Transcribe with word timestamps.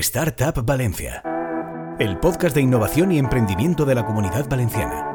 Startup 0.00 0.64
Valencia, 0.64 1.22
el 1.98 2.18
podcast 2.18 2.54
de 2.54 2.62
innovación 2.62 3.12
y 3.12 3.18
emprendimiento 3.18 3.84
de 3.84 3.94
la 3.94 4.06
comunidad 4.06 4.48
valenciana. 4.48 5.12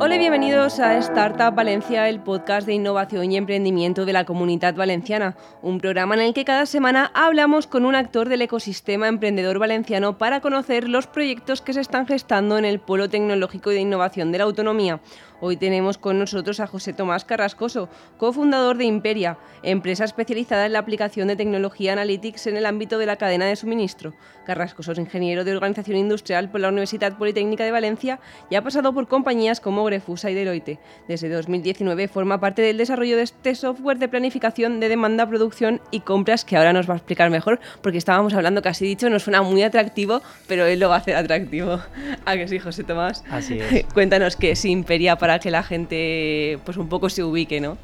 Hola 0.00 0.16
y 0.16 0.18
bienvenidos 0.18 0.80
a 0.80 0.96
Startup 0.96 1.54
Valencia, 1.54 2.08
el 2.08 2.20
podcast 2.20 2.66
de 2.66 2.72
innovación 2.72 3.30
y 3.30 3.36
emprendimiento 3.36 4.06
de 4.06 4.14
la 4.14 4.24
comunidad 4.24 4.74
valenciana, 4.74 5.36
un 5.60 5.78
programa 5.78 6.14
en 6.14 6.22
el 6.22 6.32
que 6.32 6.46
cada 6.46 6.64
semana 6.64 7.12
hablamos 7.12 7.66
con 7.66 7.84
un 7.84 7.96
actor 7.96 8.30
del 8.30 8.40
ecosistema 8.40 9.08
emprendedor 9.08 9.58
valenciano 9.58 10.16
para 10.16 10.40
conocer 10.40 10.88
los 10.88 11.06
proyectos 11.06 11.60
que 11.60 11.74
se 11.74 11.82
están 11.82 12.06
gestando 12.06 12.56
en 12.56 12.64
el 12.64 12.80
polo 12.80 13.10
tecnológico 13.10 13.70
y 13.70 13.74
de 13.74 13.80
innovación 13.82 14.32
de 14.32 14.38
la 14.38 14.44
autonomía. 14.44 15.00
Hoy 15.44 15.56
tenemos 15.56 15.98
con 15.98 16.20
nosotros 16.20 16.60
a 16.60 16.68
José 16.68 16.92
Tomás 16.92 17.24
Carrascoso, 17.24 17.88
cofundador 18.16 18.76
de 18.76 18.84
Imperia, 18.84 19.38
empresa 19.64 20.04
especializada 20.04 20.66
en 20.66 20.72
la 20.72 20.78
aplicación 20.78 21.26
de 21.26 21.34
tecnología 21.34 21.94
Analytics 21.94 22.46
en 22.46 22.56
el 22.56 22.64
ámbito 22.64 22.96
de 22.96 23.06
la 23.06 23.16
cadena 23.16 23.46
de 23.46 23.56
suministro. 23.56 24.14
Carrascoso 24.46 24.92
es 24.92 24.98
ingeniero 24.98 25.42
de 25.42 25.56
organización 25.56 25.96
industrial 25.96 26.48
por 26.48 26.60
la 26.60 26.68
Universidad 26.68 27.18
Politécnica 27.18 27.64
de 27.64 27.72
Valencia 27.72 28.20
y 28.50 28.54
ha 28.54 28.62
pasado 28.62 28.94
por 28.94 29.08
compañías 29.08 29.58
como 29.58 29.82
Grefusa 29.82 30.30
y 30.30 30.34
Deloitte. 30.34 30.78
Desde 31.08 31.28
2019 31.28 32.06
forma 32.06 32.38
parte 32.38 32.62
del 32.62 32.76
desarrollo 32.76 33.16
de 33.16 33.24
este 33.24 33.56
software 33.56 33.98
de 33.98 34.08
planificación 34.08 34.78
de 34.78 34.88
demanda, 34.88 35.28
producción 35.28 35.80
y 35.90 36.00
compras 36.00 36.44
que 36.44 36.56
ahora 36.56 36.72
nos 36.72 36.88
va 36.88 36.94
a 36.94 36.98
explicar 36.98 37.30
mejor 37.30 37.58
porque 37.82 37.98
estábamos 37.98 38.32
hablando, 38.34 38.62
casi 38.62 38.84
dicho, 38.84 39.10
nos 39.10 39.24
suena 39.24 39.42
muy 39.42 39.64
atractivo, 39.64 40.22
pero 40.46 40.66
él 40.66 40.78
lo 40.78 40.88
va 40.88 40.94
a 40.94 40.98
hacer 40.98 41.16
atractivo. 41.16 41.80
¿A 42.24 42.36
que 42.36 42.46
sí, 42.46 42.60
José 42.60 42.84
Tomás? 42.84 43.24
Así 43.28 43.58
es. 43.58 43.86
Cuéntanos 43.92 44.36
qué 44.36 44.52
es 44.52 44.64
Imperia 44.64 45.16
para 45.16 45.31
que 45.38 45.50
la 45.50 45.62
gente 45.62 46.58
pues 46.64 46.76
un 46.76 46.88
poco 46.88 47.08
se 47.08 47.22
ubique, 47.22 47.60
¿no? 47.60 47.78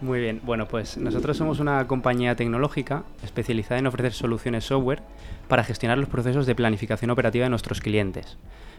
Muy 0.00 0.18
bien, 0.18 0.40
bueno, 0.42 0.66
pues 0.66 0.96
nosotros 0.96 1.36
somos 1.36 1.60
una 1.60 1.86
compañía 1.86 2.34
tecnológica 2.34 3.04
especializada 3.22 3.78
en 3.78 3.86
ofrecer 3.86 4.12
soluciones 4.12 4.64
software 4.64 5.00
para 5.46 5.62
gestionar 5.62 5.96
los 5.96 6.08
procesos 6.08 6.44
de 6.44 6.56
planificación 6.56 7.10
operativa 7.10 7.44
de 7.44 7.50
nuestros 7.50 7.80
clientes. 7.80 8.36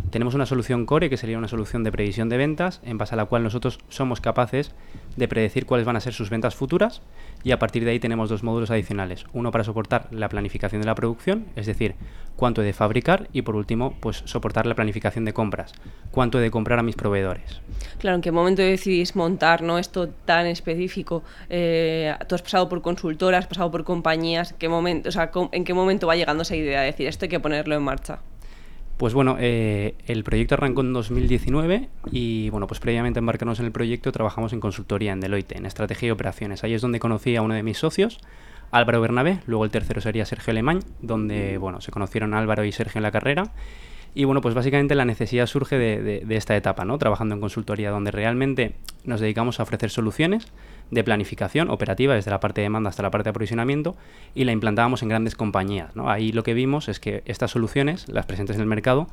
Tenemos 0.09 0.35
una 0.35 0.45
solución 0.45 0.85
core, 0.85 1.09
que 1.09 1.17
sería 1.17 1.37
una 1.37 1.47
solución 1.47 1.83
de 1.83 1.91
previsión 1.91 2.29
de 2.29 2.37
ventas, 2.37 2.81
en 2.83 2.97
base 2.97 3.15
a 3.15 3.17
la 3.17 3.25
cual 3.25 3.43
nosotros 3.43 3.79
somos 3.89 4.21
capaces 4.21 4.71
de 5.15 5.27
predecir 5.27 5.65
cuáles 5.65 5.85
van 5.85 5.95
a 5.95 5.99
ser 5.99 6.13
sus 6.13 6.29
ventas 6.29 6.55
futuras 6.55 7.01
y 7.43 7.51
a 7.51 7.59
partir 7.59 7.83
de 7.83 7.91
ahí 7.91 7.99
tenemos 7.99 8.29
dos 8.29 8.43
módulos 8.43 8.71
adicionales. 8.71 9.25
Uno 9.33 9.51
para 9.51 9.63
soportar 9.63 10.07
la 10.11 10.29
planificación 10.29 10.81
de 10.81 10.87
la 10.87 10.95
producción, 10.95 11.45
es 11.55 11.65
decir, 11.65 11.95
cuánto 12.35 12.61
he 12.61 12.65
de 12.65 12.73
fabricar 12.73 13.27
y 13.33 13.41
por 13.41 13.55
último, 13.55 13.95
pues 13.99 14.21
soportar 14.25 14.65
la 14.65 14.75
planificación 14.75 15.25
de 15.25 15.33
compras, 15.33 15.73
cuánto 16.11 16.39
he 16.39 16.41
de 16.41 16.51
comprar 16.51 16.79
a 16.79 16.83
mis 16.83 16.95
proveedores. 16.95 17.61
Claro, 17.99 18.15
¿en 18.15 18.21
qué 18.21 18.31
momento 18.31 18.61
decidís 18.61 19.15
montar 19.15 19.61
¿no? 19.61 19.77
esto 19.77 20.09
tan 20.09 20.45
específico? 20.47 21.23
Eh, 21.49 22.13
tú 22.27 22.35
has 22.35 22.41
pasado 22.41 22.69
por 22.69 22.81
consultoras, 22.81 23.39
has 23.45 23.47
pasado 23.47 23.71
por 23.71 23.83
compañías, 23.83 24.53
¿qué 24.53 24.69
momento, 24.69 25.09
o 25.09 25.11
sea, 25.11 25.31
¿en 25.51 25.63
qué 25.63 25.73
momento 25.73 26.07
va 26.07 26.15
llegando 26.15 26.43
esa 26.43 26.55
idea 26.55 26.81
de 26.81 26.87
decir 26.87 27.07
esto 27.07 27.25
hay 27.25 27.29
que 27.29 27.39
ponerlo 27.39 27.75
en 27.75 27.83
marcha? 27.83 28.19
Pues 28.97 29.13
bueno, 29.13 29.37
eh, 29.39 29.95
el 30.05 30.23
proyecto 30.23 30.55
arrancó 30.55 30.81
en 30.81 30.93
2019 30.93 31.89
y 32.11 32.49
bueno, 32.51 32.67
pues 32.67 32.79
previamente 32.79 33.19
embarcarnos 33.19 33.59
en 33.59 33.65
el 33.65 33.71
proyecto 33.71 34.11
trabajamos 34.11 34.53
en 34.53 34.59
consultoría 34.59 35.11
en 35.11 35.19
Deloitte, 35.19 35.53
en 35.57 35.65
estrategia 35.65 36.07
y 36.07 36.11
operaciones. 36.11 36.63
Ahí 36.63 36.73
es 36.73 36.81
donde 36.81 36.99
conocí 36.99 37.35
a 37.35 37.41
uno 37.41 37.55
de 37.55 37.63
mis 37.63 37.77
socios, 37.77 38.19
Álvaro 38.71 39.01
Bernabé, 39.01 39.39
luego 39.45 39.65
el 39.65 39.71
tercero 39.71 39.99
sería 39.99 40.25
Sergio 40.25 40.51
Alemán, 40.51 40.79
donde 41.01 41.57
bueno, 41.57 41.81
se 41.81 41.91
conocieron 41.91 42.33
Álvaro 42.33 42.65
y 42.65 42.71
Sergio 42.71 42.99
en 42.99 43.03
la 43.03 43.11
carrera. 43.11 43.51
Y 44.15 44.25
bueno, 44.25 44.41
pues 44.41 44.53
básicamente 44.53 44.93
la 44.93 45.05
necesidad 45.05 45.47
surge 45.47 45.77
de, 45.77 46.23
de 46.25 46.35
esta 46.35 46.55
etapa, 46.55 46.85
¿no? 46.85 46.97
Trabajando 46.99 47.33
en 47.33 47.41
consultoría, 47.41 47.89
donde 47.89 48.11
realmente 48.11 48.75
nos 49.05 49.19
dedicamos 49.19 49.59
a 49.59 49.63
ofrecer 49.63 49.89
soluciones 49.89 50.47
de 50.91 51.03
planificación 51.03 51.69
operativa 51.69 52.13
desde 52.13 52.29
la 52.29 52.39
parte 52.39 52.61
de 52.61 52.65
demanda 52.65 52.89
hasta 52.89 53.03
la 53.03 53.09
parte 53.09 53.25
de 53.25 53.29
aprovisionamiento 53.31 53.95
y 54.35 54.43
la 54.43 54.51
implantábamos 54.51 55.01
en 55.01 55.09
grandes 55.09 55.35
compañías. 55.35 55.95
¿no? 55.95 56.09
Ahí 56.09 56.31
lo 56.31 56.43
que 56.43 56.53
vimos 56.53 56.89
es 56.89 56.99
que 56.99 57.23
estas 57.25 57.51
soluciones, 57.51 58.07
las 58.07 58.25
presentes 58.25 58.55
en 58.55 58.61
el 58.61 58.67
mercado, 58.67 59.07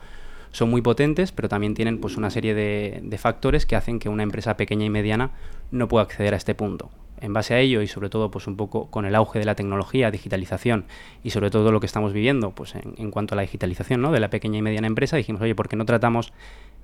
son 0.53 0.69
muy 0.69 0.83
potentes, 0.83 1.33
pero 1.33 1.49
también 1.49 1.75
tienen 1.75 1.99
pues, 1.99 2.17
una 2.17 2.29
serie 2.29 2.55
de, 2.55 3.01
de 3.03 3.19
factores 3.19 3.67
que 3.67 3.77
hacen 3.77 4.01
que 4.01 4.09
una 4.09 4.25
empresa 4.25 4.57
pequeña 4.57 4.85
y 4.85 4.91
mediana 4.91 5.31
no 5.71 5.89
pueda 5.89 6.05
acceder 6.05 6.35
a 6.35 6.37
este 6.37 6.55
punto 6.55 6.91
en 7.21 7.33
base 7.33 7.55
a 7.55 7.59
ello 7.59 7.83
y 7.83 7.87
sobre 7.87 8.11
todo 8.11 8.31
pues 8.31 8.47
un 8.47 8.57
poco 8.57 8.87
con 8.91 9.05
el 9.05 9.15
auge 9.15 9.39
de 9.39 9.45
la 9.45 9.55
tecnología, 9.55 10.11
digitalización 10.11 10.85
y 11.23 11.31
sobre 11.31 11.51
todo 11.51 11.73
lo 11.73 11.81
que 11.81 11.87
estamos 11.87 12.13
viviendo 12.13 12.51
pues 12.53 12.75
en, 12.75 13.11
cuanto 13.11 13.35
a 13.35 13.37
la 13.37 13.43
digitalización 13.43 14.03
¿no? 14.03 14.13
de 14.13 14.21
la 14.21 14.31
pequeña 14.31 14.59
y 14.59 14.63
mediana 14.63 14.87
empresa, 14.87 15.17
dijimos, 15.17 15.43
oye, 15.43 15.55
¿por 15.55 15.69
qué 15.69 15.77
no 15.77 15.85
tratamos 15.85 16.33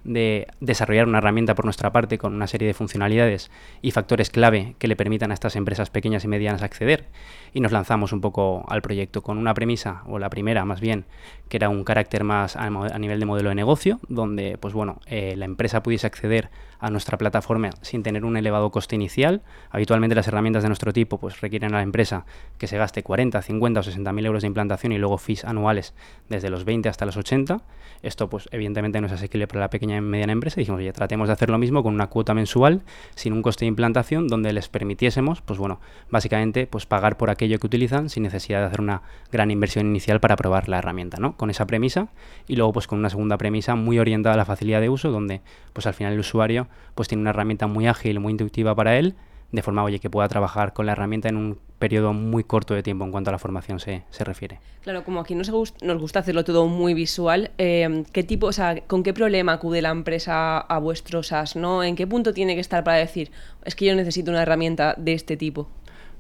de 0.07 0.47
desarrollar 0.61 1.09
una 1.09 1.19
herramienta 1.19 1.55
por 1.55 1.65
nuestra 1.65 1.93
parte 1.93 2.17
con 2.17 2.35
una 2.35 2.47
serie 2.47 2.69
de 2.69 2.75
funcionalidades 2.75 3.51
y 3.83 3.91
factores 3.91 4.31
clave 4.31 4.77
que 4.79 4.87
le 4.87 4.95
permitan 4.95 5.33
a 5.33 5.35
estas 5.35 5.57
empresas 5.57 5.91
pequeñas 5.91 6.25
y 6.25 6.29
medianas 6.29 6.63
acceder. 6.63 7.07
Y 7.53 7.61
nos 7.61 7.73
lanzamos 7.73 8.13
un 8.13 8.21
poco 8.21 8.65
al 8.69 8.83
proyecto 8.83 9.23
con 9.23 9.37
una 9.37 9.53
premisa, 9.53 10.03
o 10.07 10.19
la 10.19 10.31
primera 10.31 10.65
más 10.65 10.81
bien, 10.81 11.07
que 11.49 11.57
era 11.57 11.69
un 11.69 11.83
carácter 11.83 12.23
más 12.23 12.57
a, 12.57 12.71
nivel 12.99 13.19
de 13.19 13.27
modelo 13.27 13.49
de 13.49 13.57
negocio, 13.57 13.99
donde 14.09 14.59
pues 14.59 14.75
bueno, 14.75 15.01
eh, 15.07 15.35
la 15.37 15.45
empresa 15.45 15.83
pudiese 15.83 16.07
acceder 16.07 16.51
a 16.79 16.91
nuestra 16.91 17.19
plataforma 17.19 17.71
sin 17.83 18.03
tener 18.03 18.25
un 18.25 18.37
elevado 18.37 18.71
coste 18.71 18.97
inicial. 18.97 19.43
Habitualmente 19.71 20.15
las 20.15 20.29
herramientas 20.29 20.63
de 20.63 20.69
nuestro 20.69 20.93
tipo 20.93 21.19
pues 21.19 21.41
requieren 21.41 21.75
a 21.75 21.79
la 21.79 21.83
empresa 21.83 22.27
que 22.59 22.67
se 22.67 22.79
gaste 22.79 23.03
40, 23.03 23.41
50 23.41 23.81
o 23.81 23.83
60 23.83 24.13
mil 24.13 24.27
euros 24.27 24.43
de 24.43 24.49
implantación 24.49 24.93
y 24.93 24.99
luego 24.99 25.19
fees 25.19 25.45
anuales 25.45 25.95
desde 26.29 26.51
los 26.51 26.65
20 26.65 26.89
hasta 26.89 27.07
los 27.07 27.17
80. 27.17 27.63
Esto 28.03 28.29
pues 28.29 28.49
evidentemente 28.53 29.01
no 29.01 29.07
es 29.07 29.13
asequible 29.13 29.47
para 29.47 29.61
la 29.61 29.71
pequeña 29.71 29.97
en 29.97 30.05
mediana 30.05 30.33
empresa, 30.33 30.61
dijimos, 30.61 30.79
oye, 30.79 30.93
tratemos 30.93 31.29
de 31.29 31.33
hacer 31.33 31.51
lo 31.51 31.59
mismo 31.59 31.83
con 31.83 31.95
una 31.95 32.09
cuota 32.09 32.35
mensual, 32.35 32.83
sin 33.15 33.33
un 33.33 33.43
coste 33.43 33.65
de 33.65 33.69
implantación, 33.69 34.29
donde 34.29 34.53
les 34.53 34.69
permitiésemos, 34.69 35.41
pues 35.41 35.59
bueno, 35.59 35.81
básicamente, 36.11 36.67
pues 36.67 36.87
pagar 36.87 37.17
por 37.17 37.31
aquello 37.31 37.59
que 37.59 37.67
utilizan 37.67 38.09
sin 38.11 38.23
necesidad 38.23 38.61
de 38.61 38.67
hacer 38.67 38.81
una 38.81 39.03
gran 39.33 39.51
inversión 39.51 39.87
inicial 39.87 40.21
para 40.21 40.37
probar 40.37 40.69
la 40.69 40.79
herramienta, 40.79 41.19
¿no? 41.19 41.37
Con 41.37 41.51
esa 41.51 41.67
premisa 41.67 42.09
y 42.47 42.57
luego 42.57 42.73
pues 42.73 42.87
con 42.87 42.99
una 42.99 43.11
segunda 43.11 43.39
premisa 43.39 43.75
muy 43.75 43.99
orientada 43.99 44.35
a 44.35 44.37
la 44.39 44.45
facilidad 44.45 44.81
de 44.81 44.89
uso, 44.89 45.11
donde 45.11 45.41
pues 45.73 45.87
al 45.87 45.95
final 45.95 46.13
el 46.13 46.21
usuario 46.21 46.66
pues 46.95 47.09
tiene 47.09 47.23
una 47.23 47.31
herramienta 47.31 47.67
muy 47.67 47.87
ágil, 47.87 48.21
muy 48.21 48.33
intuitiva 48.33 48.75
para 48.75 48.99
él, 48.99 49.15
de 49.53 49.63
forma 49.63 49.85
oye, 49.85 49.99
que 49.99 50.11
pueda 50.11 50.29
trabajar 50.29 50.73
con 50.73 50.87
la 50.87 50.93
herramienta 50.93 51.29
en 51.29 51.37
un 51.37 51.59
periodo 51.79 52.13
muy 52.13 52.43
corto 52.43 52.75
de 52.75 52.83
tiempo 52.83 53.05
en 53.05 53.13
cuanto 53.13 53.31
a 53.31 53.33
la 53.33 53.39
formación 53.39 53.81
se, 53.81 54.03
se 54.11 54.25
refiere. 54.25 54.61
Claro, 54.83 55.05
como 55.05 55.21
aquí 55.21 55.35
nos, 55.35 55.51
gusta, 55.51 55.85
nos 55.85 56.01
gusta 56.01 56.21
hacerlo 56.21 56.45
todo 56.45 56.67
muy 56.67 56.95
visual, 56.95 57.51
eh, 57.59 58.05
¿qué 58.13 58.23
tipo, 58.23 58.47
o 58.47 58.53
sea, 58.53 58.81
¿con 58.87 59.03
qué 59.03 59.13
problema 59.13 59.55
acude 59.55 59.83
la 59.83 59.91
empresa 59.91 60.59
a 60.59 60.79
vuestros 60.79 61.29
SaaS? 61.29 61.57
¿no? 61.57 61.83
¿En 61.85 61.97
qué 61.97 62.07
punto 62.07 62.33
tiene 62.33 62.55
que 62.55 62.61
estar 62.61 62.83
para 62.83 62.99
decir, 62.99 63.31
es 63.65 63.75
que 63.75 63.85
yo 63.85 63.95
necesito 63.95 64.31
una 64.31 64.43
herramienta 64.43 64.95
de 64.97 65.13
este 65.13 65.37
tipo? 65.37 65.69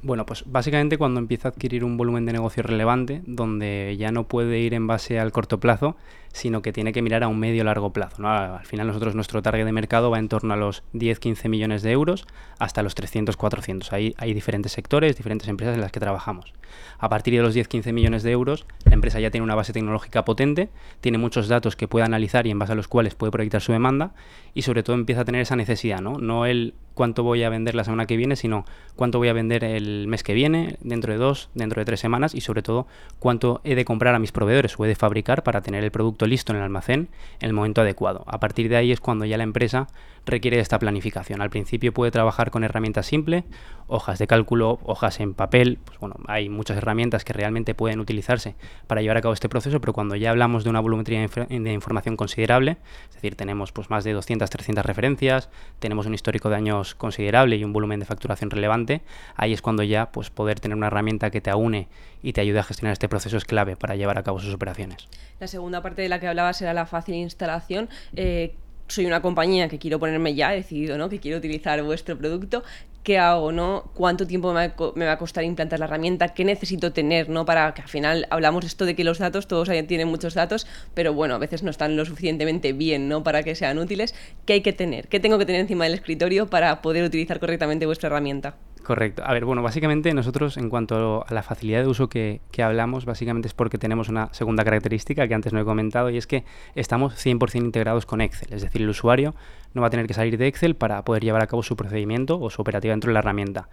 Bueno, 0.03 0.27
pues 0.27 0.45
básicamente 0.47 0.99
cuando 0.99 1.21
empieza 1.21 1.49
a 1.49 1.51
adquirir 1.51 1.83
un 1.83 1.97
volumen 1.97 2.27
de 2.27 2.33
negocio 2.33 2.63
relevante, 2.63 3.23
donde 3.27 3.97
ya 3.99 4.13
no 4.13 4.28
puede 4.28 4.59
ir 4.61 4.75
en 4.75 4.87
base 4.87 5.19
al 5.19 5.33
corto 5.33 5.59
plazo, 5.59 5.97
sino 6.36 6.60
que 6.60 6.72
tiene 6.72 6.92
que 6.92 7.00
mirar 7.00 7.24
a 7.24 7.28
un 7.28 7.38
medio 7.38 7.64
largo 7.64 7.91
plazo. 7.94 8.26
Al 8.28 8.66
final 8.66 8.86
nosotros 8.86 9.14
nuestro 9.14 9.41
target 9.41 9.64
de 9.64 9.72
mercado 9.72 10.10
va 10.10 10.19
en 10.19 10.28
torno 10.28 10.52
a 10.52 10.56
los 10.56 10.82
10-15 10.92 11.48
millones 11.48 11.82
de 11.82 11.92
euros 11.92 12.26
hasta 12.58 12.82
los 12.82 12.94
300-400. 12.94 13.91
Ahí 13.92 14.14
hay 14.19 14.34
diferentes 14.34 14.72
sectores, 14.72 15.16
diferentes 15.16 15.48
empresas 15.48 15.74
en 15.74 15.80
las 15.80 15.92
que 15.92 16.00
trabajamos. 16.00 16.52
A 16.98 17.08
partir 17.08 17.34
de 17.34 17.42
los 17.42 17.56
10-15 17.56 17.92
millones 17.92 18.22
de 18.22 18.32
euros, 18.32 18.66
la 18.84 18.92
empresa 18.92 19.19
ya 19.19 19.30
tiene 19.30 19.44
una 19.44 19.54
base 19.54 19.72
tecnológica 19.72 20.26
potente, 20.26 20.69
tiene 21.00 21.16
muchos 21.16 21.48
datos 21.48 21.74
que 21.74 21.88
puede 21.88 22.04
analizar 22.04 22.47
y 22.47 22.50
en 22.50 22.58
base 22.58 22.72
a 22.72 22.76
los 22.76 22.86
cuales 22.86 23.14
puede 23.14 23.32
proyectar 23.32 23.62
su 23.62 23.72
demanda 23.72 24.12
y 24.53 24.62
sobre 24.62 24.82
todo 24.82 24.94
empieza 24.94 25.22
a 25.22 25.24
tener 25.24 25.41
esa 25.41 25.56
necesidad, 25.56 26.00
¿no? 26.00 26.18
No 26.18 26.44
el 26.44 26.74
cuánto 26.94 27.22
voy 27.22 27.42
a 27.42 27.50
vender 27.50 27.74
la 27.74 27.84
semana 27.84 28.06
que 28.06 28.16
viene, 28.16 28.36
sino 28.36 28.64
cuánto 28.97 29.18
voy 29.18 29.28
a 29.28 29.34
vender 29.34 29.64
el 29.64 30.06
mes 30.08 30.22
que 30.22 30.32
viene, 30.32 30.78
dentro 30.80 31.12
de 31.12 31.18
dos, 31.18 31.50
dentro 31.54 31.80
de 31.80 31.84
tres 31.84 32.00
semanas 32.00 32.34
y 32.34 32.41
sobre 32.41 32.62
todo 32.62 32.86
cuánto 33.18 33.60
he 33.64 33.74
de 33.74 33.84
comprar 33.84 34.14
a 34.14 34.18
mis 34.18 34.32
proveedores 34.32 34.78
o 34.78 34.84
he 34.84 34.88
de 34.88 34.94
fabricar 34.94 35.42
para 35.42 35.60
tener 35.60 35.84
el 35.84 35.91
producto 35.91 36.25
listo 36.26 36.53
en 36.53 36.59
el 36.59 36.64
almacén 36.64 37.09
en 37.41 37.48
el 37.48 37.53
momento 37.53 37.81
adecuado. 37.81 38.25
A 38.26 38.41
partir 38.41 38.69
de 38.69 38.76
ahí 38.76 38.92
es 38.92 39.00
cuando 39.00 39.25
ya 39.25 39.37
la 39.37 39.44
empresa 39.44 39.88
requiere 40.26 40.59
esta 40.59 40.78
planificación. 40.78 41.41
Al 41.41 41.50
principio 41.50 41.94
puede 41.94 42.10
trabajar 42.10 42.50
con 42.50 42.64
herramientas 42.64 43.06
simples, 43.06 43.44
hojas 43.87 44.19
de 44.19 44.26
cálculo, 44.26 44.81
hojas 44.82 45.20
en 45.20 45.34
papel, 45.34 45.78
pues 45.84 45.98
bueno, 46.00 46.16
hay 46.26 46.48
muchas 46.48 46.76
herramientas 46.76 47.25
que 47.25 47.32
realmente 47.32 47.75
pueden 47.75 48.00
utilizarse 48.00 48.56
para 48.89 49.01
llevar 49.01 49.18
a 49.18 49.21
cabo 49.21 49.33
este 49.33 49.48
proceso, 49.48 49.80
pero 49.80 49.92
cuando 49.92 50.16
ya 50.16 50.30
hablamos 50.30 50.65
de 50.65 50.71
una 50.71 50.80
volumetría 50.80 51.27
de 51.48 51.72
información 51.72 52.16
considerable, 52.16 52.78
es 53.09 53.15
decir, 53.15 53.36
tenemos 53.36 53.71
pues 53.71 53.89
más 53.89 54.03
de 54.03 54.12
200, 54.12 54.51
300 54.51 54.84
referencias, 54.84 55.48
tenemos 55.78 56.06
un 56.06 56.15
histórico 56.15 56.51
de 56.51 56.56
años 56.56 56.97
considerable 56.97 57.56
y 57.56 57.65
un 57.65 57.72
volumen 57.72 58.01
de 58.01 58.06
facturación 58.06 58.51
relevante, 58.51 59.03
ahí 59.36 59.53
es 59.53 59.62
cuando 59.62 59.84
ya 59.84 60.10
pues 60.10 60.30
poder 60.30 60.59
tener 60.59 60.77
una 60.77 60.89
herramienta 60.89 61.30
que 61.30 61.41
te 61.41 61.51
aúne 61.51 61.89
y 62.22 62.33
te 62.33 62.41
ayude 62.41 62.59
a 62.59 62.65
gestionar 62.65 62.92
este 62.92 63.09
proceso 63.09 63.36
es 63.36 63.45
clave 63.45 63.77
para 63.77 63.95
llevar 63.95 64.18
a 64.18 64.24
cabo 64.24 64.41
sus 64.41 64.53
operaciones. 64.53 65.09
La 65.39 65.47
segunda 65.47 65.83
parte 65.83 66.03
de 66.03 66.09
la 66.09 66.16
que 66.21 66.27
hablabas 66.27 66.60
era 66.63 66.72
la 66.72 66.86
fácil 66.86 67.15
instalación. 67.15 67.89
Eh, 68.15 68.54
soy 68.89 69.07
una 69.07 69.21
compañía 69.21 69.68
que 69.68 69.78
quiero 69.78 69.98
ponerme 69.98 70.34
ya, 70.34 70.53
he 70.53 70.57
decidido, 70.57 70.97
¿no? 70.97 71.09
Que 71.09 71.18
quiero 71.18 71.39
utilizar 71.39 71.83
vuestro 71.83 72.16
producto. 72.16 72.63
¿Qué 73.03 73.18
hago, 73.18 73.53
no? 73.53 73.89
¿Cuánto 73.95 74.27
tiempo 74.27 74.53
me 74.53 75.07
va, 75.07 75.13
a 75.13 75.18
costar 75.18 75.45
implantar 75.45 75.78
la 75.78 75.84
herramienta? 75.84 76.34
¿Qué 76.34 76.45
necesito 76.45 76.92
tener, 76.92 77.28
no? 77.28 77.45
Para 77.45 77.72
que 77.72 77.83
al 77.83 77.89
final 77.89 78.27
hablamos 78.30 78.65
esto 78.65 78.84
de 78.84 78.97
que 78.97 79.04
los 79.04 79.21
datos, 79.21 79.47
todos 79.47 79.71
tienen 79.86 80.09
muchos 80.09 80.34
datos, 80.34 80.66
pero 80.92 81.15
bueno, 81.15 81.36
a 81.36 81.39
veces 81.39 81.63
no 81.63 81.71
están 81.71 81.97
lo 81.97 82.04
suficientemente 82.04 82.72
bien, 82.72 83.09
¿no? 83.09 83.22
Para 83.22 83.45
que 83.45 83.54
sean 83.54 83.78
útiles. 83.78 84.13
¿Qué 84.45 84.54
hay 84.54 84.60
que 84.60 84.72
tener? 84.72 85.07
¿Qué 85.07 85.21
tengo 85.21 85.39
que 85.39 85.47
tener 85.47 85.60
encima 85.60 85.84
del 85.84 85.95
escritorio 85.95 86.48
para 86.48 86.83
poder 86.83 87.04
utilizar 87.04 87.39
correctamente 87.39 87.86
vuestra 87.86 88.09
herramienta? 88.09 88.57
Correcto. 88.86 89.24
A 89.27 89.33
ver, 89.33 89.44
bueno, 89.44 89.65
básicamente 89.65 90.15
nosotros 90.15 90.56
en 90.56 90.71
cuanto 90.71 91.24
a 91.27 91.34
la 91.34 91.42
facilidad 91.42 91.83
de 91.83 91.88
uso 91.88 92.09
que, 92.09 92.41
que, 92.53 92.62
hablamos, 92.62 93.04
básicamente 93.04 93.48
es 93.48 93.53
porque 93.53 93.78
tenemos 93.78 94.09
una 94.09 94.33
segunda 94.33 94.62
característica 94.62 95.27
que 95.27 95.34
antes 95.34 95.53
no 95.53 95.59
he 95.59 95.65
comentado 95.65 96.09
y 96.09 96.16
es 96.16 96.28
que 96.28 96.44
estamos 96.77 97.15
100% 97.15 97.56
integrados 97.56 98.06
con 98.06 98.21
Excel. 98.21 98.53
Es 98.53 98.62
decir, 98.62 98.83
el 98.83 98.88
usuario 98.88 99.34
no 99.74 99.80
va 99.80 99.88
a 99.88 99.91
tener 99.91 100.06
que 100.06 100.15
salir 100.15 100.38
de 100.38 100.47
Excel 100.47 100.77
para 100.77 101.04
poder 101.04 101.24
llevar 101.24 101.42
a 101.42 101.48
cabo 101.48 101.65
su 101.65 101.74
procedimiento 101.74 102.38
o 102.38 102.48
su 102.48 102.62
operativa 102.62 102.92
dentro 102.92 103.09
de 103.09 103.15
la 103.15 103.18
herramienta. 103.18 103.68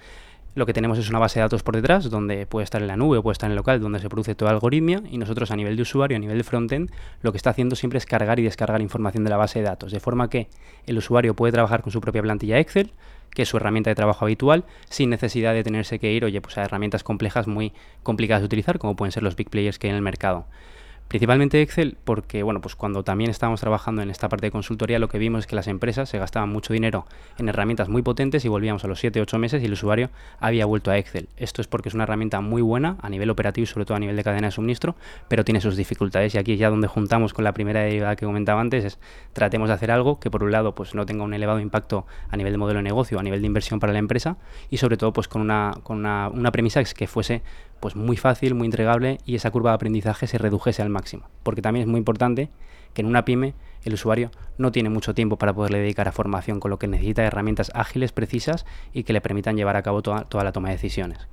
Lo 0.55 0.65
que 0.65 0.73
tenemos 0.73 0.97
es 0.97 1.07
una 1.11 1.19
base 1.19 1.37
de 1.37 1.43
datos 1.43 1.61
por 1.61 1.75
detrás, 1.75 2.09
donde 2.09 2.47
puede 2.47 2.63
estar 2.63 2.81
en 2.81 2.87
la 2.87 2.97
nube 2.97 3.19
o 3.19 3.21
puede 3.21 3.33
estar 3.33 3.47
en 3.47 3.51
el 3.51 3.57
local, 3.57 3.79
donde 3.81 3.99
se 3.99 4.09
produce 4.09 4.33
toda 4.33 4.49
algoritmia, 4.49 5.03
y 5.11 5.19
nosotros 5.19 5.51
a 5.51 5.55
nivel 5.55 5.75
de 5.75 5.83
usuario, 5.83 6.17
a 6.17 6.19
nivel 6.19 6.39
de 6.39 6.43
frontend, 6.43 6.91
lo 7.21 7.31
que 7.31 7.37
está 7.37 7.51
haciendo 7.51 7.75
siempre 7.75 7.99
es 7.99 8.07
cargar 8.07 8.39
y 8.39 8.43
descargar 8.43 8.81
información 8.81 9.23
de 9.23 9.29
la 9.29 9.37
base 9.37 9.59
de 9.59 9.65
datos, 9.65 9.91
de 9.91 9.99
forma 9.99 10.31
que 10.31 10.47
el 10.87 10.97
usuario 10.97 11.35
puede 11.35 11.53
trabajar 11.53 11.83
con 11.83 11.91
su 11.91 12.01
propia 12.01 12.23
plantilla 12.23 12.57
Excel, 12.57 12.91
que 13.33 13.43
es 13.43 13.49
su 13.49 13.57
herramienta 13.57 13.89
de 13.89 13.95
trabajo 13.95 14.25
habitual, 14.25 14.65
sin 14.89 15.09
necesidad 15.09 15.53
de 15.53 15.63
tenerse 15.63 15.99
que 15.99 16.11
ir, 16.11 16.25
oye, 16.25 16.41
pues 16.41 16.57
a 16.57 16.63
herramientas 16.63 17.03
complejas 17.03 17.47
muy 17.47 17.73
complicadas 18.03 18.41
de 18.41 18.45
utilizar, 18.45 18.79
como 18.79 18.95
pueden 18.95 19.11
ser 19.11 19.23
los 19.23 19.35
big 19.35 19.49
players 19.49 19.79
que 19.79 19.87
hay 19.87 19.91
en 19.91 19.97
el 19.97 20.01
mercado. 20.01 20.45
Principalmente 21.07 21.61
Excel 21.61 21.95
porque, 22.03 22.41
bueno, 22.41 22.59
pues 22.59 22.75
cuando 22.75 23.03
también 23.03 23.29
estábamos 23.29 23.61
trabajando 23.61 24.01
en 24.01 24.09
esta 24.09 24.29
parte 24.29 24.47
de 24.47 24.51
consultoría, 24.51 24.97
lo 24.97 25.09
que 25.09 25.19
vimos 25.19 25.41
es 25.41 25.47
que 25.47 25.55
las 25.55 25.67
empresas 25.67 26.09
se 26.09 26.17
gastaban 26.17 26.49
mucho 26.49 26.73
dinero 26.73 27.05
en 27.37 27.49
herramientas 27.49 27.87
muy 27.87 28.01
potentes 28.01 28.43
y 28.45 28.47
volvíamos 28.47 28.83
a 28.83 28.87
los 28.87 29.03
7-8 29.03 29.37
meses 29.37 29.61
y 29.61 29.65
el 29.65 29.73
usuario 29.73 30.09
había 30.39 30.65
vuelto 30.65 30.89
a 30.89 30.97
Excel. 30.97 31.29
Esto 31.37 31.61
es 31.61 31.67
porque 31.67 31.89
es 31.89 31.95
una 31.95 32.05
herramienta 32.05 32.41
muy 32.41 32.63
buena 32.63 32.97
a 33.01 33.09
nivel 33.09 33.29
operativo 33.29 33.63
y 33.63 33.67
sobre 33.67 33.85
todo 33.85 33.95
a 33.95 33.99
nivel 33.99 34.15
de 34.15 34.23
cadena 34.23 34.47
de 34.47 34.51
suministro, 34.51 34.95
pero 35.27 35.45
tiene 35.45 35.61
sus 35.61 35.77
dificultades 35.77 36.33
y 36.33 36.39
aquí 36.39 36.57
ya 36.57 36.71
donde 36.71 36.87
juntamos 36.87 37.33
con 37.33 37.43
la 37.43 37.53
primera 37.53 37.81
derivada 37.81 38.15
que 38.15 38.25
comentaba 38.25 38.59
antes 38.59 38.83
es 38.83 38.99
tratemos 39.33 39.69
de 39.69 39.75
hacer 39.75 39.91
algo 39.91 40.19
que 40.19 40.31
por 40.31 40.43
un 40.43 40.51
lado 40.51 40.73
pues 40.73 40.95
no 40.95 41.05
tenga 41.05 41.23
un 41.23 41.33
elevado 41.33 41.59
impacto 41.59 42.07
a 42.29 42.37
nivel 42.37 42.53
de 42.53 42.57
modelo 42.57 42.79
de 42.79 42.83
negocio, 42.83 43.19
a 43.19 43.23
nivel 43.23 43.41
de 43.41 43.47
inversión 43.47 43.79
para 43.79 43.93
la 43.93 43.99
empresa 43.99 44.37
y 44.69 44.77
sobre 44.77 44.97
todo 44.97 45.13
pues 45.13 45.27
con 45.27 45.41
una, 45.41 45.75
con 45.83 45.97
una, 45.97 46.29
una 46.29 46.51
premisa 46.51 46.83
que 46.83 47.07
fuese 47.07 47.43
pues 47.83 47.97
muy 47.97 48.15
fácil, 48.15 48.55
muy 48.55 48.63
entregable 48.63 49.17
y 49.25 49.35
esa 49.35 49.51
curva 49.51 49.71
de 49.71 49.75
aprendizaje 49.75 50.25
se 50.25 50.37
redujese 50.37 50.81
al 50.81 50.87
máximo. 50.87 51.27
Porque 51.43 51.61
también 51.61 51.81
es 51.81 51.89
muy 51.89 51.97
importante 51.97 52.47
que 52.93 53.01
en 53.01 53.07
una 53.07 53.25
pyme 53.25 53.55
el 53.83 53.95
usuario 53.95 54.31
no 54.57 54.71
tiene 54.71 54.89
mucho 54.89 55.13
tiempo 55.13 55.37
para 55.37 55.51
poderle 55.51 55.79
dedicar 55.79 56.07
a 56.07 56.13
formación, 56.13 56.61
con 56.61 56.71
lo 56.71 56.79
que 56.79 56.87
necesita 56.87 57.25
herramientas 57.25 57.71
ágiles, 57.75 58.13
precisas 58.13 58.65
y 58.93 59.03
que 59.03 59.11
le 59.11 59.19
permitan 59.19 59.57
llevar 59.57 59.75
a 59.75 59.83
cabo 59.83 60.01
toda, 60.01 60.23
toda 60.23 60.45
la 60.45 60.53
toma 60.53 60.69
de 60.69 60.75
decisiones. 60.75 61.27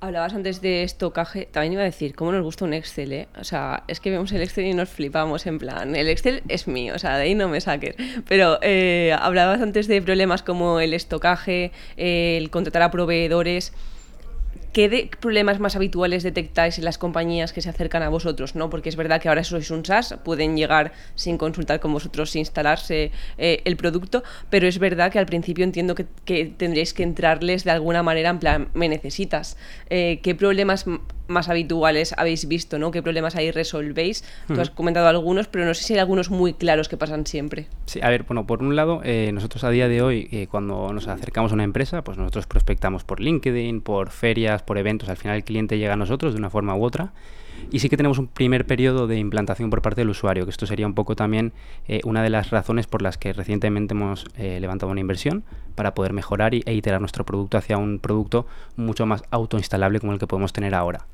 Hablabas 0.00 0.34
antes 0.34 0.60
de 0.60 0.82
estocaje, 0.82 1.46
también 1.52 1.74
iba 1.74 1.82
a 1.82 1.84
decir, 1.84 2.16
¿cómo 2.16 2.32
nos 2.32 2.42
gusta 2.42 2.64
un 2.64 2.74
Excel? 2.74 3.12
Eh? 3.12 3.28
O 3.38 3.44
sea, 3.44 3.84
es 3.86 4.00
que 4.00 4.10
vemos 4.10 4.32
el 4.32 4.42
Excel 4.42 4.64
y 4.64 4.74
nos 4.74 4.88
flipamos, 4.88 5.46
en 5.46 5.60
plan, 5.60 5.94
el 5.94 6.08
Excel 6.08 6.42
es 6.48 6.66
mío, 6.66 6.96
o 6.96 6.98
sea, 6.98 7.16
de 7.16 7.22
ahí 7.22 7.36
no 7.36 7.48
me 7.48 7.60
saques. 7.60 7.94
Pero 8.26 8.58
eh, 8.60 9.16
hablabas 9.16 9.60
antes 9.60 9.86
de 9.86 10.02
problemas 10.02 10.42
como 10.42 10.80
el 10.80 10.94
estocaje, 10.94 11.70
eh, 11.96 12.38
el 12.38 12.50
contratar 12.50 12.82
a 12.82 12.90
proveedores. 12.90 13.72
¿Qué 14.72 15.10
problemas 15.20 15.60
más 15.60 15.76
habituales 15.76 16.22
detectáis 16.22 16.78
en 16.78 16.86
las 16.86 16.96
compañías 16.96 17.52
que 17.52 17.60
se 17.60 17.68
acercan 17.68 18.02
a 18.02 18.08
vosotros? 18.08 18.54
¿no? 18.54 18.70
Porque 18.70 18.88
es 18.88 18.96
verdad 18.96 19.20
que 19.20 19.28
ahora 19.28 19.44
sois 19.44 19.70
un 19.70 19.84
SaaS, 19.84 20.16
pueden 20.24 20.56
llegar 20.56 20.92
sin 21.14 21.36
consultar 21.36 21.78
con 21.78 21.92
vosotros, 21.92 22.34
instalarse 22.36 23.12
eh, 23.36 23.60
el 23.66 23.76
producto, 23.76 24.22
pero 24.48 24.66
es 24.66 24.78
verdad 24.78 25.12
que 25.12 25.18
al 25.18 25.26
principio 25.26 25.64
entiendo 25.64 25.94
que, 25.94 26.06
tendréis 26.56 26.94
que 26.94 27.02
entrarles 27.02 27.64
de 27.64 27.70
alguna 27.70 28.02
manera 28.02 28.30
en 28.30 28.38
plan, 28.38 28.68
me 28.72 28.88
necesitas. 28.88 29.58
Eh, 29.90 30.20
¿Qué 30.22 30.34
problemas 30.34 30.86
más 31.28 31.48
habituales 31.48 32.14
habéis 32.16 32.48
visto? 32.48 32.78
¿no? 32.78 32.90
¿Qué 32.90 33.02
problemas 33.02 33.36
ahí 33.36 33.50
resolvéis? 33.50 34.24
Tú 34.46 34.60
has 34.60 34.70
comentado 34.70 35.08
algunos, 35.08 35.48
pero 35.48 35.64
no 35.64 35.74
sé 35.74 35.84
si 35.84 35.94
hay 35.94 36.00
algunos 36.00 36.30
muy 36.30 36.54
claros 36.54 36.88
que 36.88 36.96
pasan 36.96 37.26
siempre. 37.26 37.66
Sí, 37.86 38.00
a 38.02 38.08
ver, 38.08 38.24
bueno, 38.24 38.46
por 38.46 38.62
un 38.62 38.76
lado, 38.76 39.00
eh, 39.04 39.30
nosotros 39.32 39.64
a 39.64 39.70
día 39.70 39.88
de 39.88 40.02
hoy, 40.02 40.48
cuando 40.50 40.92
nos 40.92 41.08
acercamos 41.08 41.52
a 41.52 41.54
una 41.54 41.64
empresa, 41.64 42.02
pues 42.02 42.18
nosotros 42.18 42.46
prospectamos 42.46 43.04
por 43.04 43.20
LinkedIn, 43.20 43.80
por 43.80 44.10
ferias, 44.10 44.62
por 44.62 44.78
eventos, 44.78 45.08
al 45.08 45.16
final 45.16 45.36
el 45.36 45.44
cliente 45.44 45.78
llega 45.78 45.94
a 45.94 45.96
nosotros 45.96 46.34
de 46.34 46.38
una 46.38 46.50
forma 46.50 46.74
u 46.74 46.84
otra. 46.84 47.12
Y 47.70 47.78
sí 47.78 47.88
que 47.88 47.96
tenemos 47.96 48.18
un 48.18 48.26
primer 48.26 48.66
periodo 48.66 49.06
de 49.06 49.18
implantación 49.18 49.70
por 49.70 49.82
parte 49.82 50.02
del 50.02 50.10
usuario, 50.10 50.44
que 50.44 50.50
esto 50.50 50.66
sería 50.66 50.86
un 50.86 50.94
poco 50.94 51.16
también 51.16 51.52
eh, 51.88 52.00
una 52.04 52.22
de 52.22 52.30
las 52.30 52.50
razones 52.50 52.86
por 52.86 53.02
las 53.02 53.18
que 53.18 53.32
recientemente 53.32 53.94
hemos 53.94 54.26
eh, 54.36 54.58
levantado 54.60 54.92
una 54.92 55.00
inversión 55.00 55.42
para 55.74 55.94
poder 55.94 56.12
mejorar 56.12 56.54
e 56.54 56.74
iterar 56.74 57.00
nuestro 57.00 57.24
producto 57.24 57.56
hacia 57.56 57.78
un 57.78 57.98
producto 57.98 58.46
mucho 58.76 59.06
más 59.06 59.24
autoinstalable 59.30 60.00
como 60.00 60.12
el 60.12 60.18
que 60.18 60.26
podemos 60.26 60.52
tener 60.52 60.74
ahora. 60.74 61.06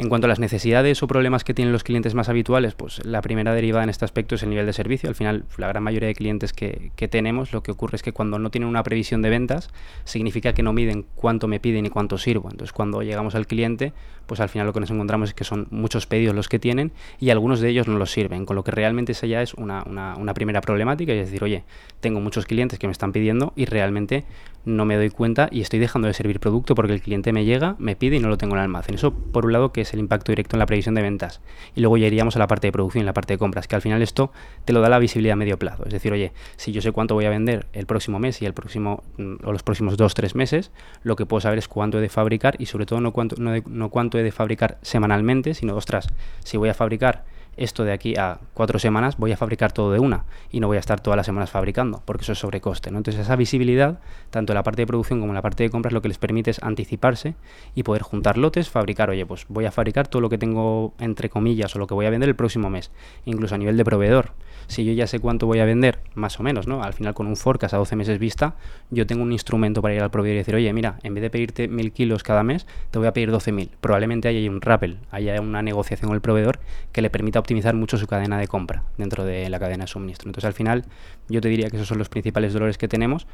En 0.00 0.08
cuanto 0.08 0.24
a 0.24 0.28
las 0.28 0.38
necesidades 0.38 1.02
o 1.02 1.06
problemas 1.06 1.44
que 1.44 1.52
tienen 1.52 1.72
los 1.72 1.84
clientes 1.84 2.14
más 2.14 2.30
habituales, 2.30 2.72
pues 2.72 3.04
la 3.04 3.20
primera 3.20 3.52
derivada 3.52 3.84
en 3.84 3.90
este 3.90 4.06
aspecto 4.06 4.36
es 4.36 4.42
el 4.42 4.48
nivel 4.48 4.64
de 4.64 4.72
servicio. 4.72 5.10
Al 5.10 5.14
final, 5.14 5.44
la 5.58 5.68
gran 5.68 5.82
mayoría 5.82 6.08
de 6.08 6.14
clientes 6.14 6.54
que, 6.54 6.90
tenemos, 7.10 7.52
lo 7.52 7.62
que 7.62 7.70
ocurre 7.70 7.96
es 7.96 8.02
que 8.02 8.14
cuando 8.14 8.38
no 8.38 8.50
tienen 8.50 8.70
una 8.70 8.82
previsión 8.82 9.20
de 9.20 9.28
ventas, 9.28 9.68
significa 10.04 10.54
que 10.54 10.62
no 10.62 10.72
miden 10.72 11.04
cuánto 11.16 11.48
me 11.48 11.60
piden 11.60 11.84
y 11.84 11.90
cuánto 11.90 12.16
sirvo. 12.16 12.48
Entonces, 12.50 12.72
cuando 12.72 13.02
llegamos 13.02 13.34
al 13.34 13.46
cliente, 13.46 13.92
pues 14.24 14.40
al 14.40 14.48
final 14.48 14.66
lo 14.66 14.72
que 14.72 14.80
nos 14.80 14.90
encontramos 14.90 15.28
es 15.28 15.34
que 15.34 15.44
son 15.44 15.66
muchos 15.70 16.06
pedidos 16.06 16.34
los 16.34 16.48
que 16.48 16.58
tienen 16.58 16.92
y 17.18 17.28
algunos 17.28 17.60
de 17.60 17.68
ellos 17.68 17.86
no 17.86 17.98
los 17.98 18.10
sirven, 18.10 18.46
con 18.46 18.56
lo 18.56 18.64
que 18.64 18.70
realmente 18.70 19.12
esa 19.12 19.26
ya 19.26 19.42
es 19.42 19.52
una, 19.52 19.82
una 19.82 20.32
primera 20.32 20.62
problemática, 20.62 21.12
y 21.12 21.18
es 21.18 21.26
decir, 21.26 21.44
oye, 21.44 21.64
tengo 22.00 22.20
muchos 22.20 22.46
clientes 22.46 22.78
que 22.78 22.86
me 22.86 22.92
están 22.92 23.12
pidiendo 23.12 23.52
y 23.54 23.66
realmente 23.66 24.24
no 24.64 24.84
me 24.84 24.96
doy 24.96 25.10
cuenta 25.10 25.48
y 25.50 25.60
estoy 25.60 25.78
dejando 25.78 26.08
de 26.08 26.14
servir 26.14 26.40
producto 26.40 26.74
porque 26.74 26.92
el 26.92 27.00
cliente 27.00 27.32
me 27.32 27.44
llega, 27.44 27.76
me 27.78 27.96
pide 27.96 28.16
y 28.16 28.20
no 28.20 28.28
lo 28.28 28.36
tengo 28.36 28.54
en 28.54 28.58
el 28.58 28.64
almacén. 28.64 28.94
Eso, 28.94 29.12
por 29.12 29.46
un 29.46 29.52
lado, 29.52 29.72
que 29.72 29.82
es 29.82 29.92
el 29.94 30.00
impacto 30.00 30.32
directo 30.32 30.56
en 30.56 30.60
la 30.60 30.66
previsión 30.66 30.94
de 30.94 31.02
ventas. 31.02 31.40
Y 31.74 31.80
luego 31.80 31.96
ya 31.96 32.06
iríamos 32.06 32.36
a 32.36 32.38
la 32.38 32.46
parte 32.46 32.68
de 32.68 32.72
producción 32.72 33.06
la 33.06 33.12
parte 33.12 33.34
de 33.34 33.38
compras, 33.38 33.66
que 33.66 33.74
al 33.74 33.82
final 33.82 34.02
esto 34.02 34.32
te 34.64 34.72
lo 34.72 34.80
da 34.80 34.88
la 34.88 34.98
visibilidad 34.98 35.34
a 35.34 35.36
medio 35.36 35.58
plazo. 35.58 35.84
Es 35.84 35.92
decir, 35.92 36.12
oye, 36.12 36.32
si 36.56 36.72
yo 36.72 36.82
sé 36.82 36.92
cuánto 36.92 37.14
voy 37.14 37.24
a 37.24 37.30
vender 37.30 37.66
el 37.72 37.86
próximo 37.86 38.18
mes 38.18 38.42
y 38.42 38.46
el 38.46 38.54
próximo 38.54 39.02
mm, 39.16 39.36
o 39.44 39.52
los 39.52 39.62
próximos 39.62 39.96
dos, 39.96 40.14
tres 40.14 40.34
meses, 40.34 40.70
lo 41.02 41.16
que 41.16 41.26
puedo 41.26 41.40
saber 41.40 41.58
es 41.58 41.68
cuánto 41.68 41.98
he 41.98 42.00
de 42.00 42.08
fabricar 42.08 42.56
y 42.58 42.66
sobre 42.66 42.86
todo 42.86 43.00
no 43.00 43.12
cuánto, 43.12 43.36
no, 43.38 43.52
no 43.66 43.88
cuánto 43.90 44.18
he 44.18 44.22
de 44.22 44.32
fabricar 44.32 44.78
semanalmente, 44.82 45.54
sino, 45.54 45.74
ostras, 45.76 46.08
si 46.44 46.56
voy 46.56 46.68
a 46.68 46.74
fabricar 46.74 47.24
esto 47.60 47.84
de 47.84 47.92
aquí 47.92 48.16
a 48.16 48.40
cuatro 48.54 48.78
semanas 48.78 49.18
voy 49.18 49.32
a 49.32 49.36
fabricar 49.36 49.70
todo 49.70 49.92
de 49.92 50.00
una 50.00 50.24
y 50.50 50.60
no 50.60 50.66
voy 50.66 50.78
a 50.78 50.80
estar 50.80 51.00
todas 51.00 51.16
las 51.16 51.26
semanas 51.26 51.50
fabricando, 51.50 52.02
porque 52.06 52.22
eso 52.22 52.32
es 52.32 52.38
sobrecoste. 52.38 52.90
¿no? 52.90 52.98
Entonces 52.98 53.22
esa 53.22 53.36
visibilidad, 53.36 54.00
tanto 54.30 54.52
en 54.52 54.54
la 54.54 54.62
parte 54.62 54.82
de 54.82 54.86
producción 54.86 55.20
como 55.20 55.32
en 55.32 55.34
la 55.34 55.42
parte 55.42 55.62
de 55.62 55.70
compras, 55.70 55.92
lo 55.92 56.00
que 56.00 56.08
les 56.08 56.18
permite 56.18 56.50
es 56.50 56.62
anticiparse 56.62 57.34
y 57.74 57.82
poder 57.82 58.02
juntar 58.02 58.38
lotes, 58.38 58.70
fabricar, 58.70 59.10
oye, 59.10 59.26
pues 59.26 59.44
voy 59.48 59.66
a 59.66 59.70
fabricar 59.70 60.08
todo 60.08 60.22
lo 60.22 60.30
que 60.30 60.38
tengo 60.38 60.94
entre 60.98 61.28
comillas 61.28 61.76
o 61.76 61.78
lo 61.78 61.86
que 61.86 61.94
voy 61.94 62.06
a 62.06 62.10
vender 62.10 62.30
el 62.30 62.36
próximo 62.36 62.70
mes, 62.70 62.90
incluso 63.26 63.54
a 63.54 63.58
nivel 63.58 63.76
de 63.76 63.84
proveedor 63.84 64.32
si 64.70 64.84
yo 64.84 64.92
ya 64.92 65.06
sé 65.06 65.18
cuánto 65.18 65.46
voy 65.46 65.58
a 65.58 65.64
vender, 65.64 65.98
más 66.14 66.38
o 66.38 66.42
menos, 66.42 66.66
¿no? 66.68 66.82
Al 66.82 66.92
final 66.92 67.12
con 67.12 67.26
un 67.26 67.36
forecast 67.36 67.74
a 67.74 67.78
12 67.78 67.96
meses 67.96 68.18
vista, 68.18 68.54
yo 68.90 69.06
tengo 69.06 69.22
un 69.22 69.32
instrumento 69.32 69.82
para 69.82 69.94
ir 69.94 70.02
al 70.02 70.10
proveedor 70.10 70.36
y 70.36 70.38
decir, 70.38 70.54
oye, 70.54 70.72
mira, 70.72 70.98
en 71.02 71.14
vez 71.14 71.22
de 71.22 71.30
pedirte 71.30 71.68
1.000 71.68 71.92
kilos 71.92 72.22
cada 72.22 72.44
mes, 72.44 72.66
te 72.90 72.98
voy 72.98 73.08
a 73.08 73.12
pedir 73.12 73.32
12.000. 73.32 73.70
Probablemente 73.80 74.28
haya 74.28 74.48
un 74.48 74.60
rappel, 74.60 74.98
haya 75.10 75.40
una 75.40 75.62
negociación 75.62 76.08
con 76.08 76.14
el 76.14 76.20
proveedor 76.20 76.60
que 76.92 77.02
le 77.02 77.10
permita 77.10 77.40
optimizar 77.40 77.49
mucho 77.74 77.98
su 77.98 78.06
cadena 78.06 78.38
de 78.38 78.48
compra 78.48 78.84
dentro 78.96 79.24
de 79.24 79.48
la 79.50 79.58
cadena 79.58 79.84
de 79.84 79.88
suministro. 79.88 80.28
Entonces 80.28 80.46
al 80.46 80.54
final 80.54 80.84
yo 81.28 81.40
te 81.40 81.48
diría 81.48 81.70
que 81.70 81.76
esos 81.76 81.88
son 81.88 81.98
los 81.98 82.08
principales 82.08 82.52
dolores 82.52 82.78
que 82.78 82.88
tenemos 82.88 83.26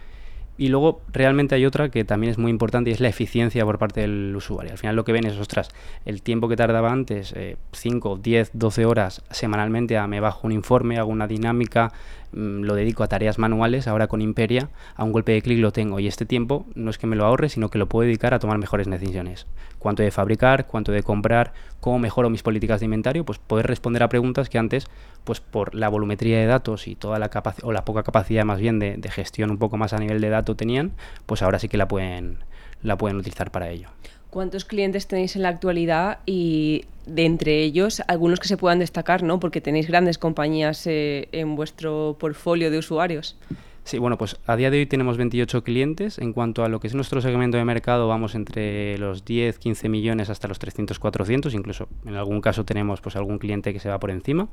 y 0.58 0.68
luego 0.68 1.02
realmente 1.12 1.54
hay 1.54 1.66
otra 1.66 1.90
que 1.90 2.04
también 2.04 2.30
es 2.30 2.38
muy 2.38 2.50
importante 2.50 2.88
y 2.90 2.92
es 2.94 3.00
la 3.00 3.08
eficiencia 3.08 3.64
por 3.64 3.78
parte 3.78 4.00
del 4.00 4.34
usuario. 4.34 4.72
Al 4.72 4.78
final 4.78 4.96
lo 4.96 5.04
que 5.04 5.12
ven 5.12 5.26
es, 5.26 5.36
ostras, 5.38 5.68
el 6.06 6.22
tiempo 6.22 6.48
que 6.48 6.56
tardaba 6.56 6.90
antes, 6.90 7.34
5, 7.72 8.18
10, 8.22 8.50
12 8.54 8.86
horas 8.86 9.22
semanalmente 9.30 9.98
a 9.98 10.06
me 10.06 10.20
bajo 10.20 10.46
un 10.46 10.52
informe, 10.52 10.98
hago 10.98 11.10
una 11.10 11.26
dinámica, 11.26 11.92
lo 12.32 12.74
dedico 12.74 13.02
a 13.02 13.08
tareas 13.08 13.38
manuales, 13.38 13.86
ahora 13.88 14.06
con 14.06 14.22
Imperia, 14.22 14.68
a 14.94 15.04
un 15.04 15.12
golpe 15.12 15.32
de 15.32 15.42
clic 15.42 15.58
lo 15.58 15.72
tengo 15.72 16.00
y 16.00 16.06
este 16.06 16.26
tiempo 16.26 16.66
no 16.74 16.90
es 16.90 16.98
que 16.98 17.06
me 17.06 17.16
lo 17.16 17.24
ahorre, 17.24 17.48
sino 17.48 17.68
que 17.68 17.78
lo 17.78 17.88
puedo 17.88 18.06
dedicar 18.06 18.34
a 18.34 18.38
tomar 18.38 18.58
mejores 18.58 18.88
decisiones. 18.88 19.46
Cuánto 19.78 20.02
de 20.02 20.10
fabricar, 20.10 20.66
cuánto 20.66 20.92
de 20.92 21.02
comprar, 21.02 21.52
cómo 21.80 21.98
mejoro 21.98 22.30
mis 22.30 22.42
políticas 22.42 22.80
de 22.80 22.86
inventario, 22.86 23.24
pues 23.24 23.38
poder 23.38 23.66
responder 23.66 24.02
a 24.02 24.08
preguntas 24.08 24.48
que 24.48 24.58
antes, 24.58 24.86
pues 25.24 25.40
por 25.40 25.74
la 25.74 25.88
volumetría 25.88 26.38
de 26.38 26.46
datos 26.46 26.88
y 26.88 26.94
toda 26.94 27.18
la 27.18 27.28
capacidad, 27.28 27.66
o 27.66 27.72
la 27.72 27.84
poca 27.84 28.02
capacidad 28.02 28.44
más 28.44 28.60
bien 28.60 28.78
de, 28.78 28.96
de 28.96 29.10
gestión 29.10 29.50
un 29.50 29.58
poco 29.58 29.76
más 29.76 29.92
a 29.92 29.98
nivel 29.98 30.20
de 30.20 30.28
datos 30.28 30.56
tenían, 30.56 30.92
pues 31.26 31.42
ahora 31.42 31.58
sí 31.58 31.68
que 31.68 31.76
la 31.76 31.88
pueden, 31.88 32.38
la 32.82 32.96
pueden 32.96 33.16
utilizar 33.16 33.50
para 33.50 33.68
ello. 33.70 33.88
¿Cuántos 34.36 34.66
clientes 34.66 35.06
tenéis 35.06 35.34
en 35.34 35.40
la 35.40 35.48
actualidad 35.48 36.18
y 36.26 36.84
de 37.06 37.24
entre 37.24 37.62
ellos 37.62 38.02
algunos 38.06 38.38
que 38.38 38.48
se 38.48 38.58
puedan 38.58 38.80
destacar, 38.80 39.22
¿no? 39.22 39.40
Porque 39.40 39.62
tenéis 39.62 39.88
grandes 39.88 40.18
compañías 40.18 40.86
eh, 40.86 41.30
en 41.32 41.56
vuestro 41.56 42.18
portfolio 42.20 42.70
de 42.70 42.76
usuarios. 42.76 43.38
Sí, 43.84 43.96
bueno, 43.96 44.18
pues 44.18 44.36
a 44.44 44.56
día 44.56 44.70
de 44.70 44.80
hoy 44.80 44.84
tenemos 44.84 45.16
28 45.16 45.64
clientes. 45.64 46.18
En 46.18 46.34
cuanto 46.34 46.64
a 46.64 46.68
lo 46.68 46.80
que 46.80 46.86
es 46.86 46.94
nuestro 46.94 47.22
segmento 47.22 47.56
de 47.56 47.64
mercado, 47.64 48.08
vamos 48.08 48.34
entre 48.34 48.98
los 48.98 49.24
10, 49.24 49.58
15 49.58 49.88
millones 49.88 50.28
hasta 50.28 50.48
los 50.48 50.58
300, 50.58 50.98
400. 50.98 51.54
Incluso 51.54 51.88
en 52.04 52.16
algún 52.16 52.42
caso 52.42 52.66
tenemos 52.66 53.00
pues 53.00 53.16
algún 53.16 53.38
cliente 53.38 53.72
que 53.72 53.80
se 53.80 53.88
va 53.88 53.98
por 53.98 54.10
encima. 54.10 54.48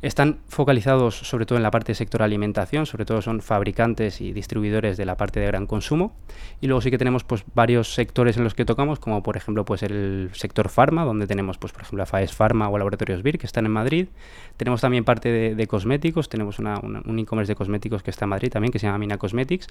Están 0.00 0.38
focalizados 0.46 1.16
sobre 1.18 1.44
todo 1.44 1.56
en 1.56 1.64
la 1.64 1.72
parte 1.72 1.88
del 1.88 1.96
sector 1.96 2.22
alimentación, 2.22 2.86
sobre 2.86 3.04
todo 3.04 3.20
son 3.20 3.40
fabricantes 3.40 4.20
y 4.20 4.32
distribuidores 4.32 4.96
de 4.96 5.04
la 5.04 5.16
parte 5.16 5.40
de 5.40 5.46
gran 5.46 5.66
consumo. 5.66 6.12
Y 6.60 6.68
luego 6.68 6.80
sí 6.80 6.92
que 6.92 6.98
tenemos 6.98 7.24
pues 7.24 7.44
varios 7.54 7.94
sectores 7.94 8.36
en 8.36 8.44
los 8.44 8.54
que 8.54 8.64
tocamos, 8.64 9.00
como 9.00 9.24
por 9.24 9.36
ejemplo 9.36 9.64
pues 9.64 9.82
el 9.82 10.30
sector 10.34 10.68
farma, 10.68 11.04
donde 11.04 11.26
tenemos 11.26 11.58
pues 11.58 11.72
por 11.72 11.82
ejemplo 11.82 12.04
a 12.04 12.06
Faes 12.06 12.32
Pharma 12.32 12.68
o 12.68 12.78
Laboratorios 12.78 13.24
BIR 13.24 13.38
que 13.38 13.46
están 13.46 13.66
en 13.66 13.72
Madrid. 13.72 14.06
Tenemos 14.56 14.80
también 14.80 15.04
parte 15.04 15.54
de, 15.54 15.66
cosméticos, 15.66 16.28
tenemos 16.28 16.60
un 16.60 17.18
e-commerce 17.18 17.52
de 17.52 17.56
cosméticos 17.56 18.04
que 18.04 18.10
está 18.10 18.24
en 18.24 18.30
Madrid 18.30 18.50
también, 18.50 18.72
que 18.72 18.78
se 18.78 18.86
llama 18.86 18.98
Mina 18.98 19.18
Cosmetics. 19.18 19.66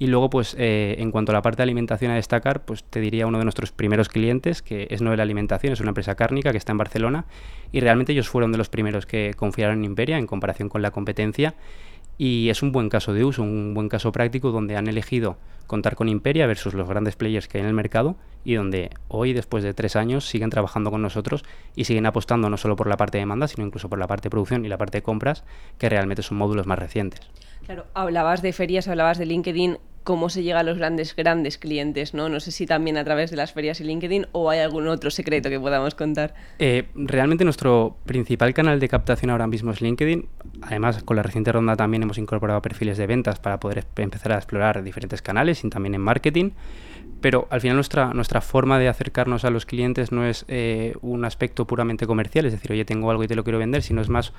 Y 0.00 0.08
luego 0.08 0.28
pues 0.28 0.56
eh, 0.58 0.96
en 0.98 1.12
cuanto 1.12 1.30
a 1.30 1.34
la 1.34 1.42
parte 1.42 1.58
de 1.58 1.64
alimentación 1.64 2.10
a 2.10 2.16
destacar, 2.16 2.64
pues 2.64 2.82
te 2.82 2.98
diría 2.98 3.28
uno 3.28 3.38
de 3.38 3.44
nuestros 3.44 3.70
primeros 3.70 4.08
clientes, 4.08 4.60
que 4.60 4.88
es 4.90 5.02
Noel 5.02 5.20
Alimentación, 5.20 5.72
es 5.72 5.80
una 5.80 5.90
empresa 5.90 6.16
cárnica 6.16 6.50
que 6.50 6.58
está 6.58 6.72
en 6.72 6.78
Barcelona 6.78 7.26
y 7.70 7.80
realmente 7.80 8.12
ellos 8.12 8.28
fueron 8.28 8.50
de 8.50 8.58
los 8.58 8.68
primeros 8.68 9.06
que 9.06 9.34
confiaron 9.34 9.67
en 9.72 9.84
Imperia 9.84 10.18
en 10.18 10.26
comparación 10.26 10.68
con 10.68 10.82
la 10.82 10.90
competencia 10.90 11.54
y 12.18 12.48
es 12.50 12.62
un 12.62 12.72
buen 12.72 12.88
caso 12.88 13.14
de 13.14 13.24
uso, 13.24 13.42
un 13.42 13.74
buen 13.74 13.88
caso 13.88 14.10
práctico 14.10 14.50
donde 14.50 14.76
han 14.76 14.88
elegido 14.88 15.36
contar 15.68 15.94
con 15.94 16.08
Imperia 16.08 16.46
versus 16.46 16.74
los 16.74 16.88
grandes 16.88 17.14
players 17.14 17.46
que 17.46 17.58
hay 17.58 17.62
en 17.62 17.68
el 17.68 17.74
mercado 17.74 18.16
y 18.44 18.54
donde 18.54 18.90
hoy, 19.08 19.32
después 19.32 19.62
de 19.62 19.74
tres 19.74 19.94
años, 19.94 20.26
siguen 20.26 20.50
trabajando 20.50 20.90
con 20.90 21.02
nosotros 21.02 21.44
y 21.76 21.84
siguen 21.84 22.06
apostando 22.06 22.50
no 22.50 22.56
solo 22.56 22.74
por 22.74 22.88
la 22.88 22.96
parte 22.96 23.18
de 23.18 23.22
demanda, 23.22 23.46
sino 23.46 23.66
incluso 23.66 23.88
por 23.88 23.98
la 23.98 24.06
parte 24.06 24.24
de 24.24 24.30
producción 24.30 24.64
y 24.64 24.68
la 24.68 24.78
parte 24.78 24.98
de 24.98 25.02
compras, 25.02 25.44
que 25.78 25.88
realmente 25.88 26.22
son 26.22 26.38
módulos 26.38 26.66
más 26.66 26.78
recientes. 26.78 27.20
Claro, 27.66 27.84
hablabas 27.94 28.40
de 28.40 28.52
ferias, 28.52 28.88
hablabas 28.88 29.18
de 29.18 29.26
LinkedIn 29.26 29.78
cómo 30.08 30.30
se 30.30 30.42
llega 30.42 30.60
a 30.60 30.62
los 30.62 30.78
grandes, 30.78 31.14
grandes 31.14 31.58
clientes, 31.58 32.14
¿no? 32.14 32.30
No 32.30 32.40
sé 32.40 32.50
si 32.50 32.64
también 32.64 32.96
a 32.96 33.04
través 33.04 33.30
de 33.30 33.36
las 33.36 33.52
ferias 33.52 33.78
y 33.82 33.84
LinkedIn 33.84 34.28
o 34.32 34.48
hay 34.48 34.60
algún 34.60 34.88
otro 34.88 35.10
secreto 35.10 35.50
que 35.50 35.60
podamos 35.60 35.94
contar. 35.94 36.32
Eh, 36.58 36.86
realmente 36.94 37.44
nuestro 37.44 37.98
principal 38.06 38.54
canal 38.54 38.80
de 38.80 38.88
captación 38.88 39.30
ahora 39.30 39.46
mismo 39.46 39.70
es 39.70 39.82
LinkedIn. 39.82 40.26
Además, 40.62 41.02
con 41.02 41.18
la 41.18 41.22
reciente 41.22 41.52
ronda 41.52 41.76
también 41.76 42.04
hemos 42.04 42.16
incorporado 42.16 42.62
perfiles 42.62 42.96
de 42.96 43.06
ventas 43.06 43.38
para 43.38 43.60
poder 43.60 43.84
empezar 43.96 44.32
a 44.32 44.36
explorar 44.36 44.82
diferentes 44.82 45.20
canales 45.20 45.62
y 45.62 45.68
también 45.68 45.94
en 45.94 46.00
marketing. 46.00 46.52
Pero 47.20 47.48
al 47.50 47.60
final 47.60 47.76
nuestra, 47.76 48.12
nuestra 48.14 48.40
forma 48.40 48.78
de 48.78 48.88
acercarnos 48.88 49.44
a 49.44 49.50
los 49.50 49.66
clientes 49.66 50.12
no 50.12 50.24
es 50.24 50.44
eh, 50.48 50.94
un 51.02 51.24
aspecto 51.24 51.66
puramente 51.66 52.06
comercial, 52.06 52.46
es 52.46 52.52
decir, 52.52 52.70
oye, 52.70 52.84
tengo 52.84 53.10
algo 53.10 53.24
y 53.24 53.28
te 53.28 53.34
lo 53.34 53.42
quiero 53.42 53.58
vender, 53.58 53.82
sino 53.82 54.00
es 54.00 54.08
más 54.08 54.32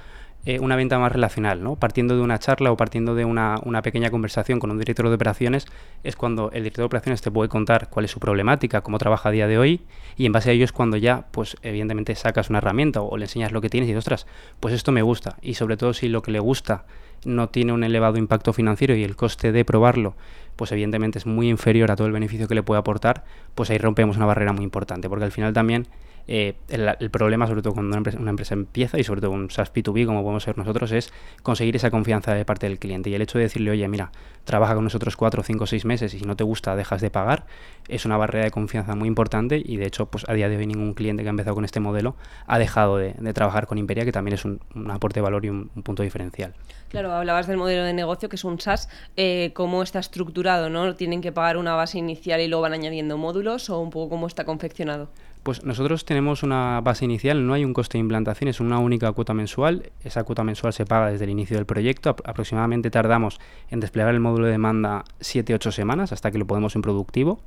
eh, 0.46 0.60
una 0.62 0.78
venta 0.78 0.98
más 0.98 1.12
relacional, 1.12 1.62
¿no? 1.62 1.76
Partiendo 1.76 2.16
de 2.16 2.22
una 2.22 2.40
charla 2.40 2.72
o 2.72 2.78
partiendo 2.78 3.14
de 3.14 3.26
una, 3.26 3.60
una, 3.66 3.82
pequeña 3.82 4.10
conversación 4.10 4.60
con 4.60 4.72
un 4.72 4.80
director 4.80 5.10
de 5.10 5.16
operaciones, 5.16 5.68
es 6.06 6.16
cuando 6.16 6.50
el 6.52 6.64
director 6.64 6.84
de 6.84 6.86
operaciones 6.86 7.22
te 7.22 7.30
puede 7.30 7.50
contar 7.50 7.90
cuál 7.90 8.06
es 8.06 8.12
su 8.12 8.22
problemática, 8.22 8.80
cómo 8.80 8.98
trabaja 9.00 9.28
a 9.28 9.32
día 9.34 9.48
de 9.48 9.58
hoy, 9.58 9.82
y 10.16 10.26
en 10.26 10.32
base 10.32 10.52
a 10.52 10.54
ello 10.54 10.64
es 10.64 10.72
cuando 10.72 10.96
ya, 10.96 11.26
pues 11.32 11.58
evidentemente 11.62 12.16
sacas 12.16 12.50
una 12.50 12.60
herramienta 12.60 13.02
o, 13.02 13.18
le 13.18 13.26
enseñas 13.26 13.52
lo 13.52 13.60
que 13.60 13.70
tienes 13.70 13.90
y 13.90 13.96
ostras, 13.96 14.28
pues 14.62 14.74
esto 14.74 14.94
me 14.94 15.02
gusta. 15.02 15.36
Y 15.42 15.56
sobre 15.56 15.76
todo 15.76 15.94
si 15.94 16.08
lo 16.08 16.22
que 16.22 16.32
le 16.32 16.40
gusta 16.40 16.86
no 17.26 17.50
tiene 17.50 17.74
un 17.74 17.84
elevado 17.84 18.18
impacto 18.18 18.54
financiero 18.54 18.96
y 18.96 19.04
el 19.04 19.16
coste 19.16 19.52
de 19.52 19.66
probarlo 19.66 20.16
pues 20.60 20.74
evidentemente 20.74 21.18
es 21.18 21.26
muy 21.26 21.48
inferior 21.48 21.90
a 21.90 21.96
todo 21.96 22.06
el 22.08 22.12
beneficio 22.12 22.50
que 22.50 22.54
le 22.54 22.64
puede 22.64 22.80
aportar, 22.80 23.24
pues 23.56 23.70
ahí 23.70 23.78
rompemos 23.78 24.18
una 24.18 24.26
barrera 24.26 24.52
muy 24.52 24.66
importante, 24.66 25.08
porque 25.08 25.24
al 25.24 25.32
final 25.32 25.54
también 25.54 25.88
eh, 26.32 26.54
el, 26.68 27.10
problema, 27.10 27.48
sobre 27.48 27.64
todo 27.64 27.74
cuando 27.74 27.98
una 27.98 28.30
empresa, 28.30 28.54
empieza, 28.54 29.00
y 29.00 29.04
sobre 29.04 29.20
todo 29.20 29.32
un 29.32 29.50
SaaS 29.50 29.74
P2B 29.74 30.06
como 30.06 30.22
podemos 30.22 30.44
ser 30.44 30.60
nosotros, 30.60 30.92
es 30.92 31.12
conseguir 31.42 31.76
esa 31.76 31.90
confianza 31.90 32.36
de 32.36 32.46
parte 32.46 32.68
del 32.68 32.78
cliente. 32.78 33.10
Y 33.10 33.16
el 33.16 33.24
hecho 33.24 33.40
de 33.40 33.46
decirle, 33.46 33.72
oye, 33.72 33.88
mira, 33.88 34.12
trabaja 34.44 34.76
con 34.76 34.84
nosotros 34.84 35.16
cuatro, 35.16 35.42
cinco, 35.42 35.66
seis 35.66 35.86
meses 35.86 36.14
y 36.14 36.20
si 36.20 36.26
no 36.26 36.36
te 36.36 36.44
gusta, 36.44 36.76
dejas 36.76 37.02
de 37.02 37.10
pagar, 37.10 37.48
es 37.88 38.06
una 38.06 38.16
barrera 38.16 38.46
de 38.46 38.52
confianza 38.52 38.94
muy 38.96 39.08
importante 39.08 39.60
y 39.64 39.78
de 39.78 39.88
hecho, 39.88 40.06
pues 40.06 40.30
a 40.30 40.34
día 40.34 40.50
de 40.50 40.58
hoy 40.58 40.68
ningún 40.68 40.94
cliente 40.94 41.24
que 41.24 41.30
ha 41.30 41.32
empezado 41.32 41.56
con 41.56 41.66
este 41.66 41.80
modelo 41.80 42.16
ha 42.46 42.60
dejado 42.60 42.98
de, 42.98 43.14
trabajar 43.34 43.66
con 43.66 43.80
Imperia, 43.80 44.06
que 44.06 44.12
también 44.12 44.36
es 44.36 44.46
un, 44.46 44.60
aporte 44.92 45.20
de 45.20 45.24
valor 45.24 45.46
y 45.46 45.50
un, 45.50 45.70
punto 45.84 46.04
diferencial. 46.04 46.54
Claro, 46.90 47.14
hablabas 47.14 47.46
del 47.46 47.58
modelo 47.58 47.84
de 47.84 47.94
negocio 47.94 48.30
que 48.30 48.36
es 48.36 48.44
un 48.44 48.60
SaaS, 48.60 48.90
eh, 49.16 49.52
¿cómo 49.54 49.84
está 49.84 50.00
estructurado? 50.00 50.72
¿no? 50.72 50.96
¿Tienen 50.96 51.22
que 51.22 51.32
pagar 51.32 51.58
una 51.58 51.76
base 51.76 52.00
inicial 52.00 52.42
y 52.42 52.48
luego 52.48 52.64
van 52.64 52.74
añadiendo 52.74 53.16
módulos 53.16 53.70
o 53.70 53.80
un 53.80 53.92
poco 53.92 54.10
cómo 54.10 54.26
está 54.26 54.44
confeccionado? 54.44 55.10
Pues 55.44 55.64
nosotros 55.64 56.04
tenemos 56.04 56.42
una 56.42 56.82
base 56.82 57.06
inicial, 57.06 57.46
no 57.46 57.54
hay 57.54 57.64
un 57.64 57.74
coste 57.74 57.98
de 57.98 58.02
implantación, 58.02 58.50
es 58.50 58.60
una 58.60 58.80
única 58.80 59.12
cuota 59.12 59.34
mensual. 59.34 59.92
Esa 60.04 60.24
cuota 60.24 60.44
mensual 60.44 60.74
se 60.74 60.86
paga 60.86 61.12
desde 61.12 61.26
el 61.26 61.30
inicio 61.30 61.56
del 61.58 61.66
proyecto. 61.66 62.10
aproximadamente 62.10 62.90
tardamos 62.90 63.40
en 63.70 63.80
desplegar 63.80 64.14
el 64.14 64.20
módulo 64.20 64.48
de 64.48 64.54
demanda 64.54 65.06
7-8 65.22 65.72
semanas 65.72 66.12
hasta 66.12 66.32
que 66.32 66.40
lo 66.40 66.48
podemos 66.48 66.76
en 66.76 66.82
productivo. 66.82 67.40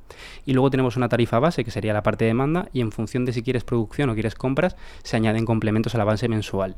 Y 0.45 0.53
luego 0.53 0.71
tenemos 0.71 0.95
una 0.95 1.09
tarifa 1.09 1.39
base 1.39 1.63
que 1.63 1.71
sería 1.71 1.93
la 1.93 2.01
parte 2.01 2.23
de 2.23 2.29
demanda 2.29 2.69
y 2.73 2.81
en 2.81 2.91
función 2.91 3.25
de 3.25 3.33
si 3.33 3.43
quieres 3.43 3.63
producción 3.63 4.09
o 4.09 4.13
quieres 4.13 4.35
compras, 4.35 4.75
se 5.03 5.17
añaden 5.17 5.45
complementos 5.45 5.93
a 5.93 5.97
la 5.97 6.05
base 6.05 6.27
mensual. 6.29 6.75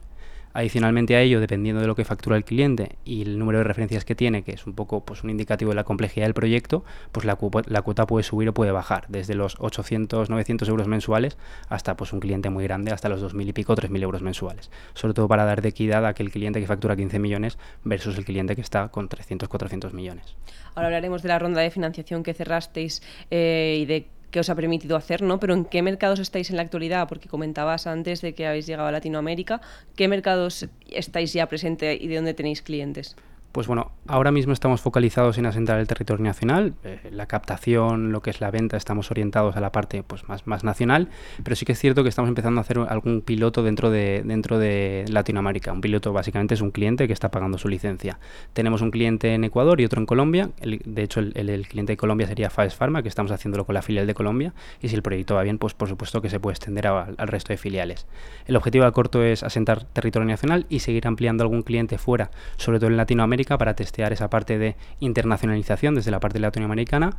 Adicionalmente 0.56 1.18
a 1.18 1.22
ello, 1.22 1.42
dependiendo 1.42 1.82
de 1.82 1.88
lo 1.88 1.96
que 1.96 2.06
factura 2.06 2.38
el 2.38 2.46
cliente 2.46 2.96
y 3.04 3.24
el 3.24 3.38
número 3.38 3.58
de 3.58 3.66
referencias 3.66 4.06
que 4.06 4.16
tiene, 4.16 4.42
que 4.44 4.54
es 4.54 4.66
un 4.66 4.74
poco 4.74 5.04
pues, 5.04 5.22
un 5.22 5.30
indicativo 5.30 5.72
de 5.72 5.76
la 5.76 5.84
complejidad 5.84 6.28
del 6.28 6.34
proyecto, 6.34 6.86
pues 7.12 7.26
la, 7.26 7.36
cuota 7.36 8.08
puede 8.08 8.24
subir 8.24 8.48
o 8.48 8.54
puede 8.54 8.72
bajar, 8.72 9.04
desde 9.10 9.36
los 9.36 9.58
800, 9.60 10.30
900 10.30 10.70
euros 10.70 10.88
mensuales 10.88 11.38
hasta 11.68 11.98
pues, 11.98 12.14
un 12.14 12.22
cliente 12.22 12.50
muy 12.50 12.64
grande, 12.64 12.94
hasta 12.94 13.10
los 13.10 13.22
2.000 13.22 13.50
y 13.50 13.52
pico, 13.52 13.76
3.000 13.76 14.02
euros 14.02 14.22
mensuales. 14.22 14.72
Sobre 14.94 15.14
todo 15.14 15.28
para 15.28 15.44
dar 15.44 15.62
de 15.62 15.68
equidad 15.68 16.06
a 16.06 16.08
aquel 16.08 16.32
cliente 16.32 16.62
que 16.62 16.68
factura 16.68 16.96
15 16.96 17.20
millones 17.20 17.58
versus 17.84 18.18
el 18.18 18.24
cliente 18.24 18.56
que 18.56 18.62
está 18.62 18.88
con 18.88 19.10
300, 19.10 19.50
400 19.50 19.94
millones. 19.94 20.38
Ahora 20.74 20.88
hablaremos 20.88 21.22
de 21.22 21.28
la 21.28 21.38
ronda 21.38 21.60
de 21.60 21.70
financiación 21.70 22.24
que 22.24 22.34
cerrasteis 22.34 23.04
eh, 23.30 23.80
y 23.82 23.86
de 23.86 24.08
que 24.32 24.40
os 24.40 24.50
ha 24.50 24.56
permitido 24.56 24.96
hacer, 24.96 25.22
¿no? 25.22 25.40
Pero 25.40 25.54
¿en 25.54 25.66
qué 25.66 25.82
mercados 25.82 26.20
estáis 26.20 26.50
en 26.50 26.58
la 26.58 26.62
actualidad? 26.64 27.08
Porque 27.08 27.30
comentabas 27.30 27.88
antes 27.88 28.22
de 28.22 28.34
que 28.34 28.48
habéis 28.48 28.68
llegado 28.68 28.88
a 28.88 28.92
Latinoamérica. 28.92 29.62
¿Qué 29.96 30.08
mercados 30.08 30.68
estáis 30.90 31.34
ya 31.34 31.48
presente 31.48 31.98
y 32.00 32.08
de 32.08 32.16
dónde 32.16 32.34
tenéis 32.34 32.62
clientes? 32.62 33.16
Pues 33.56 33.68
bueno, 33.68 33.94
ahora 34.06 34.34
mismo 34.34 34.52
estamos 34.52 34.82
focalizados 34.82 35.38
en 35.38 35.46
asentar 35.46 35.80
el 35.80 35.88
territorio 35.88 36.26
nacional, 36.26 36.74
eh, 36.84 37.00
la 37.10 37.26
captación, 37.26 38.12
lo 38.12 38.22
que 38.22 38.30
es 38.30 38.42
la 38.42 38.52
venta, 38.52 38.76
estamos 38.76 39.12
orientados 39.12 39.56
a 39.56 39.62
la 39.62 39.72
parte 39.72 40.04
pues, 40.04 40.28
más, 40.28 40.46
más 40.46 40.66
nacional, 40.66 41.08
pero 41.42 41.56
sí 41.56 41.66
que 41.66 41.72
es 41.72 41.80
cierto 41.80 42.04
que 42.04 42.10
estamos 42.10 42.28
empezando 42.28 42.60
a 42.60 42.64
hacer 42.64 42.80
algún 42.80 43.22
piloto 43.22 43.64
dentro 43.64 43.92
de, 43.92 44.24
dentro 44.26 44.60
de 44.60 45.06
Latinoamérica. 45.08 45.72
Un 45.72 45.80
piloto 45.80 46.12
básicamente 46.12 46.54
es 46.54 46.60
un 46.60 46.72
cliente 46.72 47.08
que 47.08 47.14
está 47.14 47.32
pagando 47.32 47.58
su 47.58 47.70
licencia. 47.70 48.20
Tenemos 48.52 48.82
un 48.82 48.92
cliente 48.92 49.34
en 49.34 49.46
Ecuador 49.46 49.80
y 49.80 49.86
otro 49.86 50.02
en 50.02 50.06
Colombia. 50.06 50.50
de 50.60 51.02
hecho, 51.02 51.22
el, 51.22 51.66
cliente 51.70 51.94
de 51.94 51.98
Colombia 51.98 52.28
sería 52.28 52.50
Faes 52.50 52.76
Pharma, 52.76 53.04
que 53.04 53.08
estamos 53.08 53.32
haciéndolo 53.32 53.64
con 53.64 53.74
la 53.74 53.82
filial 53.82 54.06
de 54.06 54.14
Colombia, 54.14 54.54
y 54.82 54.90
si 54.90 54.96
el 54.96 55.02
proyecto 55.02 55.36
va 55.36 55.44
bien, 55.44 55.60
pues 55.60 55.74
por 55.74 55.88
supuesto 55.88 56.22
que 56.22 56.30
se 56.30 56.42
puede 56.42 56.56
extender 56.56 56.88
al 56.88 57.16
resto 57.20 57.54
de 57.54 57.58
filiales. 57.58 58.06
El 58.48 58.58
objetivo 58.58 58.84
a 58.84 58.92
corto 58.92 59.24
es 59.24 59.44
asentar 59.44 59.86
territorio 59.86 60.28
nacional 60.28 60.66
y 60.68 60.80
seguir 60.80 61.08
ampliando 61.08 61.46
algún 61.46 61.64
cliente 61.64 61.98
fuera, 61.98 62.32
sobre 62.58 62.80
todo 62.80 62.90
en 62.90 62.98
Latinoamérica 62.98 63.45
para 63.46 63.76
testear 63.76 64.12
esa 64.12 64.30
parte 64.30 64.58
de 64.58 64.76
internacionalización 65.00 65.96
desde 65.96 66.12
la 66.12 66.20
parte 66.20 66.40
latinoamericana 66.40 67.18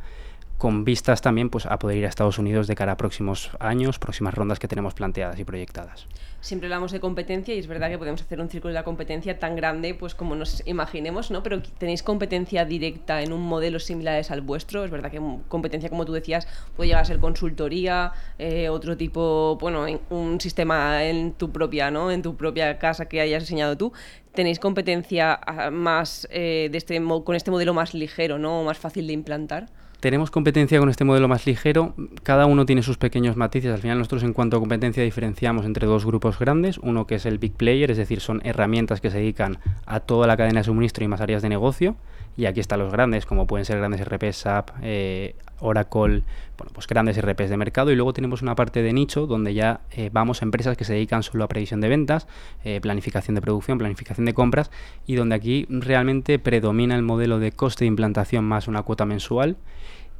con 0.57 0.83
vistas 0.83 1.21
también 1.21 1.49
pues, 1.49 1.65
a 1.65 1.77
poder 1.79 1.97
ir 1.97 2.05
a 2.05 2.09
Estados 2.09 2.39
Unidos 2.39 2.67
de 2.67 2.75
cara 2.75 2.93
a 2.93 2.97
próximos 2.97 3.51
años, 3.59 3.99
próximas 3.99 4.33
rondas 4.33 4.59
que 4.59 4.67
tenemos 4.67 4.93
planteadas 4.93 5.39
y 5.39 5.43
proyectadas. 5.43 6.07
Siempre 6.39 6.67
hablamos 6.67 6.91
de 6.91 6.99
competencia 6.99 7.53
y 7.53 7.59
es 7.59 7.67
verdad 7.67 7.89
que 7.89 7.97
podemos 7.97 8.21
hacer 8.21 8.39
un 8.39 8.49
círculo 8.49 8.69
de 8.69 8.79
la 8.79 8.83
competencia 8.83 9.39
tan 9.39 9.55
grande 9.55 9.93
pues 9.95 10.15
como 10.15 10.35
nos 10.35 10.65
imaginemos, 10.65 11.31
¿no? 11.31 11.43
Pero 11.43 11.61
tenéis 11.61 12.03
competencia 12.03 12.63
directa 12.65 13.21
en 13.21 13.33
un 13.33 13.41
modelo 13.41 13.79
similares 13.79 14.31
al 14.31 14.41
vuestro. 14.41 14.83
Es 14.83 14.91
verdad 14.91 15.11
que 15.11 15.21
competencia, 15.47 15.89
como 15.89 16.05
tú 16.05 16.13
decías, 16.13 16.47
puede 16.75 16.89
llegar 16.89 17.01
a 17.01 17.05
ser 17.05 17.19
consultoría, 17.19 18.13
eh, 18.37 18.69
otro 18.69 18.97
tipo, 18.97 19.57
bueno, 19.59 19.85
un 20.09 20.39
sistema 20.39 21.03
en 21.03 21.33
tu 21.33 21.51
propia, 21.51 21.91
¿no? 21.91 22.11
En 22.11 22.21
tu 22.21 22.35
propia 22.35 22.77
casa 22.77 23.05
que 23.05 23.21
hayas 23.21 23.43
diseñado 23.43 23.77
tú 23.77 23.93
tenéis 24.33 24.59
competencia 24.59 25.33
ah, 25.33 25.71
más 25.71 26.27
eh, 26.29 26.69
de 26.71 26.77
este, 26.77 27.03
con 27.23 27.35
este 27.35 27.49
modelo 27.49 27.73
más 27.73 27.95
ligero, 27.95 28.37
¿no? 28.37 28.63
más 28.63 28.77
fácil 28.77 29.07
de 29.07 29.13
implantar. 29.13 29.67
Tenemos 29.99 30.29
competencia 30.29 30.77
con 30.77 30.89
este 30.89 31.05
modelo 31.05 31.27
más 31.27 31.47
ligero, 31.47 31.95
cada 32.21 32.45
uno 32.45 32.67
tiene 32.67 32.83
sus 32.83 32.97
pequeños 32.97 33.35
matices, 33.35 33.73
al 33.73 33.79
final 33.79 33.97
nosotros 33.97 34.21
en 34.21 34.33
cuanto 34.33 34.57
a 34.57 34.59
competencia 34.59 35.01
diferenciamos 35.01 35.65
entre 35.65 35.87
dos 35.87 36.05
grupos 36.05 36.37
grandes, 36.37 36.77
uno 36.77 37.07
que 37.07 37.15
es 37.15 37.25
el 37.25 37.39
Big 37.39 37.53
Player, 37.53 37.89
es 37.89 37.97
decir, 37.97 38.19
son 38.19 38.39
herramientas 38.43 39.01
que 39.01 39.09
se 39.09 39.17
dedican 39.17 39.57
a 39.87 39.99
toda 39.99 40.27
la 40.27 40.37
cadena 40.37 40.59
de 40.59 40.65
suministro 40.65 41.03
y 41.03 41.07
más 41.07 41.19
áreas 41.19 41.41
de 41.41 41.49
negocio, 41.49 41.95
y 42.37 42.45
aquí 42.45 42.59
están 42.59 42.77
los 42.77 42.91
grandes, 42.91 43.25
como 43.25 43.47
pueden 43.47 43.65
ser 43.65 43.79
grandes 43.79 44.01
RP, 44.01 44.31
SAP, 44.31 44.69
eh, 44.83 45.35
Oracle, 45.59 46.23
bueno, 46.57 46.71
pues 46.73 46.87
grandes 46.87 47.21
RPs 47.21 47.49
de 47.49 47.57
mercado. 47.57 47.91
Y 47.91 47.95
luego 47.95 48.13
tenemos 48.13 48.41
una 48.41 48.55
parte 48.55 48.81
de 48.81 48.93
nicho 48.93 49.27
donde 49.27 49.53
ya 49.53 49.81
eh, 49.91 50.09
vamos 50.11 50.41
a 50.41 50.45
empresas 50.45 50.77
que 50.77 50.85
se 50.85 50.93
dedican 50.93 51.23
solo 51.23 51.43
a 51.43 51.47
previsión 51.47 51.81
de 51.81 51.89
ventas, 51.89 52.27
eh, 52.63 52.79
planificación 52.81 53.35
de 53.35 53.41
producción, 53.41 53.77
planificación 53.77 54.25
de 54.25 54.33
compras 54.33 54.71
y 55.05 55.15
donde 55.15 55.35
aquí 55.35 55.65
realmente 55.69 56.39
predomina 56.39 56.95
el 56.95 57.03
modelo 57.03 57.39
de 57.39 57.51
coste 57.51 57.85
de 57.85 57.89
implantación 57.89 58.45
más 58.45 58.67
una 58.67 58.83
cuota 58.83 59.05
mensual 59.05 59.57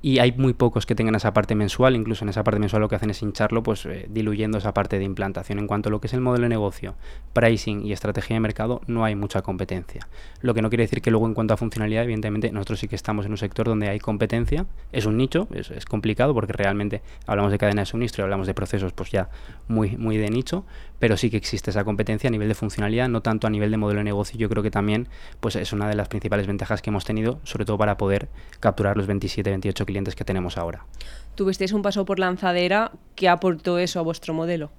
y 0.01 0.19
hay 0.19 0.31
muy 0.31 0.53
pocos 0.53 0.85
que 0.85 0.95
tengan 0.95 1.15
esa 1.15 1.33
parte 1.33 1.55
mensual, 1.55 1.95
incluso 1.95 2.23
en 2.23 2.29
esa 2.29 2.43
parte 2.43 2.59
mensual 2.59 2.81
lo 2.81 2.89
que 2.89 2.95
hacen 2.95 3.09
es 3.09 3.21
hincharlo, 3.21 3.63
pues 3.63 3.85
eh, 3.85 4.05
diluyendo 4.09 4.59
esa 4.59 4.73
parte 4.73 4.99
de 4.99 5.03
implantación. 5.03 5.57
En 5.57 5.67
cuanto 5.67 5.89
a 5.89 5.91
lo 5.91 5.99
que 5.99 6.07
es 6.07 6.13
el 6.13 6.21
modelo 6.21 6.43
de 6.43 6.49
negocio, 6.49 6.95
pricing 7.33 7.85
y 7.85 7.93
estrategia 7.93 8.35
de 8.35 8.39
mercado, 8.39 8.81
no 8.87 9.05
hay 9.05 9.15
mucha 9.15 9.41
competencia. 9.41 10.07
Lo 10.41 10.53
que 10.53 10.61
no 10.61 10.69
quiere 10.69 10.83
decir 10.83 11.01
que 11.01 11.09
luego 11.09 11.25
en 11.25 11.33
cuanto 11.33 11.55
a 11.55 11.57
funcionalidad, 11.57 12.03
evidentemente 12.03 12.51
nosotros 12.51 12.79
sí 12.79 12.87
que 12.87 12.95
estamos 12.95 13.25
en 13.25 13.31
un 13.31 13.37
sector 13.37 13.65
donde 13.65 13.89
hay 13.89 13.99
competencia, 13.99 14.67
es 14.91 15.05
un 15.05 15.17
nicho, 15.17 15.47
es, 15.51 15.71
es 15.71 15.85
complicado 15.85 16.33
porque 16.33 16.53
realmente 16.53 17.01
hablamos 17.25 17.51
de 17.51 17.57
cadena 17.57 17.81
de 17.81 17.87
suministro 17.87 18.21
y 18.21 18.23
hablamos 18.23 18.45
de 18.45 18.53
procesos 18.53 18.93
pues 18.93 19.09
ya 19.09 19.29
muy, 19.67 19.97
muy 19.97 20.17
de 20.17 20.29
nicho, 20.29 20.63
pero 20.99 21.17
sí 21.17 21.29
que 21.29 21.37
existe 21.37 21.71
esa 21.71 21.83
competencia 21.83 22.27
a 22.27 22.31
nivel 22.31 22.47
de 22.47 22.55
funcionalidad, 22.55 23.09
no 23.09 23.21
tanto 23.21 23.47
a 23.47 23.49
nivel 23.49 23.71
de 23.71 23.77
modelo 23.77 23.99
de 23.99 24.03
negocio. 24.03 24.37
Yo 24.37 24.47
creo 24.47 24.61
que 24.61 24.71
también 24.71 25.07
pues 25.39 25.55
es 25.55 25.73
una 25.73 25.89
de 25.89 25.95
las 25.95 26.07
principales 26.07 26.45
ventajas 26.45 26.81
que 26.81 26.91
hemos 26.91 27.03
tenido, 27.03 27.39
sobre 27.43 27.65
todo 27.65 27.77
para 27.77 27.97
poder 27.97 28.29
capturar 28.59 28.95
los 28.95 29.07
27, 29.07 29.49
28 29.49 29.85
clientes 29.87 30.15
que 30.15 30.23
tenemos 30.23 30.59
ahora. 30.59 30.85
Tuvisteis 31.33 31.73
un 31.73 31.81
paso 31.81 32.05
por 32.05 32.19
lanzadera, 32.19 32.91
¿qué 33.15 33.27
aportó 33.27 33.79
eso 33.79 33.99
a 33.99 34.03
vuestro 34.03 34.35
modelo? 34.35 34.69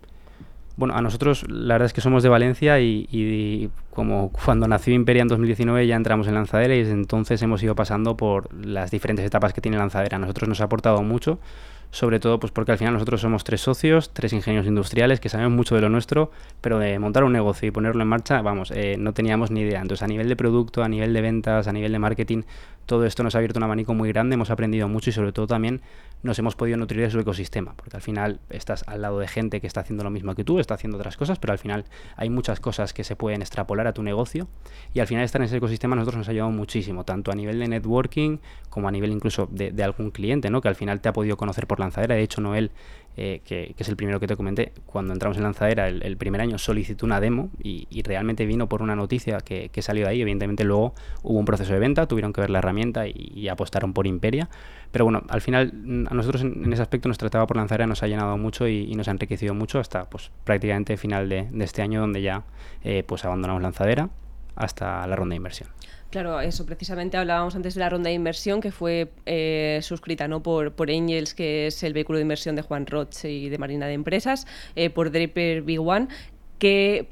Bueno, 0.78 0.94
a 0.94 1.02
nosotros 1.02 1.44
la 1.48 1.74
verdad 1.74 1.86
es 1.86 1.92
que 1.92 2.00
somos 2.00 2.22
de 2.22 2.28
Valencia 2.28 2.78
y, 2.78 3.68
como 3.90 4.30
cuando 4.30 4.68
nació 4.68 4.94
Imperia 4.94 5.22
en 5.22 5.28
2019 5.28 5.88
ya 5.88 5.96
entramos 5.96 6.28
en 6.28 6.34
lanzadera 6.34 6.76
y 6.76 6.78
desde 6.78 6.92
entonces 6.92 7.42
hemos 7.42 7.60
ido 7.64 7.74
pasando 7.74 8.16
por 8.16 8.54
las 8.64 8.92
diferentes 8.92 9.26
etapas 9.26 9.52
que 9.52 9.60
tiene 9.60 9.76
lanzadera. 9.76 10.18
A 10.18 10.20
nosotros 10.20 10.48
nos 10.48 10.60
ha 10.60 10.64
aportado 10.64 11.02
mucho, 11.02 11.40
sobre 11.90 12.20
todo 12.20 12.38
pues 12.38 12.52
porque 12.52 12.72
al 12.72 12.78
final 12.78 12.94
nosotros 12.94 13.20
somos 13.20 13.44
tres 13.44 13.60
socios, 13.60 14.10
tres 14.12 14.32
ingenieros 14.32 14.66
industriales 14.66 15.20
que 15.20 15.28
sabemos 15.28 15.52
mucho 15.52 15.74
de 15.74 15.80
lo 15.80 15.88
nuestro, 15.88 16.30
pero 16.60 16.78
de 16.78 16.98
montar 16.98 17.24
un 17.24 17.32
negocio 17.32 17.68
y 17.68 17.70
ponerlo 17.70 18.02
en 18.02 18.08
marcha, 18.08 18.42
vamos, 18.42 18.70
eh, 18.74 18.96
no 18.98 19.12
teníamos 19.12 19.50
ni 19.50 19.60
idea. 19.60 19.80
Entonces 19.80 20.02
a 20.02 20.06
nivel 20.06 20.28
de 20.28 20.36
producto, 20.36 20.82
a 20.82 20.88
nivel 20.88 21.12
de 21.12 21.20
ventas, 21.20 21.66
a 21.66 21.72
nivel 21.72 21.92
de 21.92 21.98
marketing, 21.98 22.42
todo 22.86 23.04
esto 23.04 23.22
nos 23.22 23.34
ha 23.34 23.38
abierto 23.38 23.58
un 23.58 23.64
abanico 23.64 23.94
muy 23.94 24.08
grande, 24.10 24.34
hemos 24.34 24.50
aprendido 24.50 24.88
mucho 24.88 25.10
y 25.10 25.12
sobre 25.12 25.32
todo 25.32 25.46
también 25.46 25.80
nos 26.22 26.38
hemos 26.38 26.56
podido 26.56 26.76
nutrir 26.76 27.00
de 27.02 27.10
su 27.10 27.20
ecosistema, 27.20 27.74
porque 27.76 27.96
al 27.96 28.02
final 28.02 28.40
estás 28.50 28.84
al 28.86 29.02
lado 29.02 29.18
de 29.18 29.28
gente 29.28 29.60
que 29.60 29.66
está 29.66 29.80
haciendo 29.80 30.04
lo 30.04 30.10
mismo 30.10 30.34
que 30.34 30.44
tú, 30.44 30.58
está 30.58 30.74
haciendo 30.74 30.96
otras 30.98 31.16
cosas, 31.16 31.38
pero 31.38 31.52
al 31.52 31.58
final 31.58 31.84
hay 32.16 32.30
muchas 32.30 32.60
cosas 32.60 32.92
que 32.92 33.04
se 33.04 33.16
pueden 33.16 33.42
extrapolar 33.42 33.86
a 33.86 33.92
tu 33.92 34.02
negocio 34.02 34.48
y 34.94 35.00
al 35.00 35.06
final 35.06 35.24
estar 35.24 35.40
en 35.40 35.46
ese 35.46 35.56
ecosistema 35.56 35.96
nosotros 35.96 36.18
nos 36.18 36.28
ha 36.28 36.32
ayudado 36.32 36.50
muchísimo, 36.50 37.04
tanto 37.04 37.30
a 37.30 37.34
nivel 37.34 37.58
de 37.58 37.68
networking 37.68 38.38
como 38.68 38.88
a 38.88 38.90
nivel 38.90 39.12
incluso 39.12 39.48
de, 39.50 39.70
de 39.70 39.82
algún 39.82 40.10
cliente, 40.10 40.50
¿no? 40.50 40.60
que 40.60 40.68
al 40.68 40.74
final 40.74 41.00
te 41.00 41.08
ha 41.08 41.12
podido 41.12 41.36
conocer 41.36 41.66
por 41.66 41.80
lanzadera. 41.80 42.14
De 42.14 42.22
hecho, 42.22 42.40
Noel 42.40 42.72
eh, 43.20 43.40
que, 43.44 43.74
es 43.76 43.88
el 43.88 43.96
primero 43.96 44.20
que 44.20 44.28
te 44.28 44.36
comenté, 44.36 44.72
cuando 44.86 45.12
entramos 45.12 45.36
en 45.38 45.42
lanzadera 45.42 45.88
el, 45.88 46.16
primer 46.16 46.40
año 46.40 46.56
solicitó 46.56 47.04
una 47.04 47.18
demo 47.20 47.50
y, 47.60 47.86
realmente 48.04 48.46
vino 48.46 48.68
por 48.68 48.80
una 48.80 48.94
noticia 48.94 49.38
que, 49.38 49.82
salió 49.82 50.04
de 50.04 50.10
ahí. 50.10 50.20
Evidentemente 50.20 50.62
luego 50.62 50.94
hubo 51.24 51.36
un 51.36 51.44
proceso 51.44 51.72
de 51.72 51.80
venta, 51.80 52.06
tuvieron 52.06 52.32
que 52.32 52.42
ver 52.42 52.50
la 52.50 52.60
herramienta 52.60 53.08
y, 53.08 53.48
apostaron 53.48 53.92
por 53.92 54.06
Imperia. 54.06 54.48
Pero 54.92 55.04
bueno, 55.04 55.24
al 55.30 55.40
final 55.40 56.06
a 56.08 56.14
nosotros 56.14 56.42
en, 56.42 56.72
ese 56.72 56.80
aspecto 56.80 57.08
nos 57.08 57.18
trataba 57.18 57.44
por 57.48 57.56
lanzadera, 57.56 57.88
nos 57.88 58.04
ha 58.04 58.06
llenado 58.06 58.38
mucho 58.38 58.68
y, 58.68 58.94
nos 58.94 59.08
ha 59.08 59.10
enriquecido 59.10 59.52
mucho 59.52 59.80
hasta 59.80 60.08
pues 60.08 60.30
prácticamente 60.44 60.96
final 60.96 61.28
de, 61.28 61.48
este 61.58 61.82
año 61.82 62.00
donde 62.00 62.22
ya 62.22 62.44
eh, 62.84 63.02
pues 63.04 63.24
abandonamos 63.24 63.62
lanzadera 63.62 64.10
hasta 64.58 65.06
la 65.06 65.16
ronda 65.16 65.32
de 65.32 65.36
inversión. 65.36 65.68
Claro, 66.10 66.40
eso 66.40 66.64
precisamente 66.64 67.16
hablábamos 67.16 67.54
antes 67.54 67.74
de 67.74 67.80
la 67.80 67.90
ronda 67.90 68.08
de 68.08 68.14
inversión 68.14 68.60
que 68.60 68.72
fue 68.72 69.12
eh, 69.26 69.78
suscrita 69.82 70.26
¿no? 70.26 70.42
por, 70.42 70.72
por 70.72 70.90
Angels, 70.90 71.34
que 71.34 71.66
es 71.66 71.82
el 71.82 71.92
vehículo 71.92 72.16
de 72.16 72.22
inversión 72.22 72.56
de 72.56 72.62
Juan 72.62 72.86
Roch 72.86 73.24
y 73.24 73.50
de 73.50 73.58
Marina 73.58 73.86
de 73.86 73.92
Empresas, 73.92 74.46
eh, 74.74 74.90
por 74.90 75.10
Draper 75.10 75.62
Big 75.62 75.80
One. 75.80 76.08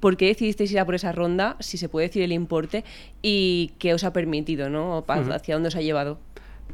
¿Por 0.00 0.16
qué 0.16 0.26
decidisteis 0.26 0.72
ir 0.72 0.80
a 0.80 0.84
por 0.84 0.96
esa 0.96 1.12
ronda, 1.12 1.56
si 1.60 1.78
se 1.78 1.88
puede 1.88 2.08
decir 2.08 2.22
el 2.22 2.32
importe, 2.32 2.84
y 3.22 3.74
qué 3.78 3.94
os 3.94 4.02
ha 4.02 4.12
permitido, 4.12 4.70
¿no? 4.70 5.04
¿Hacia 5.06 5.54
dónde 5.54 5.68
os 5.68 5.76
ha 5.76 5.82
llevado? 5.82 6.18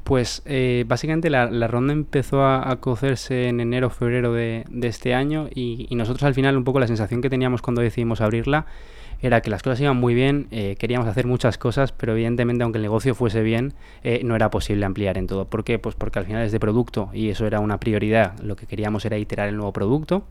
Pues 0.05 0.41
eh, 0.47 0.85
básicamente 0.87 1.29
la, 1.29 1.47
ronda 1.67 1.93
empezó 1.93 2.47
a, 2.47 2.75
cocerse 2.81 3.49
en 3.49 3.61
enero 3.61 3.91
febrero 3.91 4.33
de, 4.33 4.65
este 4.83 5.13
año 5.13 5.49
y, 5.55 5.87
y, 5.91 5.97
nosotros 5.97 6.23
al 6.23 6.35
final 6.35 6.57
un 6.57 6.65
poco 6.65 6.81
la 6.81 6.87
sensación 6.87 7.21
que 7.21 7.29
teníamos 7.29 7.61
cuando 7.61 7.83
decidimos 7.83 8.23
abrirla 8.23 8.65
era 9.23 9.41
que 9.41 9.51
las 9.51 9.63
cosas 9.63 9.81
iban 9.81 9.97
muy 9.97 10.15
bien, 10.15 10.49
eh, 10.51 10.77
queríamos 10.79 11.09
hacer 11.09 11.27
muchas 11.27 11.57
cosas, 11.57 11.93
pero 11.93 12.13
evidentemente 12.13 12.65
aunque 12.65 12.79
el 12.79 12.83
negocio 12.83 13.15
fuese 13.15 13.43
bien, 13.43 13.73
eh, 14.03 14.21
no 14.25 14.35
era 14.35 14.51
posible 14.51 14.85
ampliar 14.85 15.17
en 15.17 15.29
todo. 15.29 15.47
¿Por 15.47 15.63
qué? 15.63 15.79
Pues 15.79 15.95
porque 15.95 16.19
al 16.19 16.27
final 16.27 16.45
es 16.45 16.51
de 16.51 16.59
producto 16.59 17.09
y 17.13 17.31
eso 17.31 17.47
era 17.47 17.61
una 17.61 17.79
prioridad. 17.79 18.39
Lo 18.41 18.57
que 18.57 18.67
queríamos 18.67 19.05
era 19.05 19.17
iterar 19.17 19.49
el 19.49 19.57
nuevo 19.57 19.73
producto, 19.73 20.25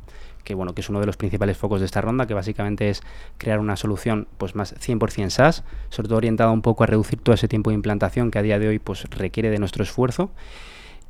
que 0.43 0.55
bueno, 0.55 0.75
que 0.75 0.81
es 0.81 0.89
uno 0.89 0.99
de 0.99 1.05
los 1.05 1.15
principales 1.15 1.57
focos 1.57 1.79
de 1.79 1.85
esta 1.85 2.01
ronda, 2.01 2.27
que 2.27 2.33
básicamente 2.33 2.89
es 2.89 3.01
crear 3.37 3.59
una 3.59 3.77
solución 3.77 4.27
pues 4.37 4.55
más 4.55 4.75
100% 4.75 5.29
SaaS, 5.29 5.63
sobre 5.89 6.09
todo 6.09 6.17
orientada 6.17 6.51
un 6.51 6.61
poco 6.61 6.83
a 6.83 6.87
reducir 6.87 7.19
todo 7.19 7.33
ese 7.33 7.47
tiempo 7.47 7.69
de 7.69 7.75
implantación 7.75 8.29
que 8.29 8.39
a 8.39 8.41
día 8.41 8.59
de 8.59 8.67
hoy 8.67 8.79
pues 8.79 9.05
requiere 9.09 9.49
de 9.49 9.59
nuestro 9.59 9.83
esfuerzo 9.83 10.31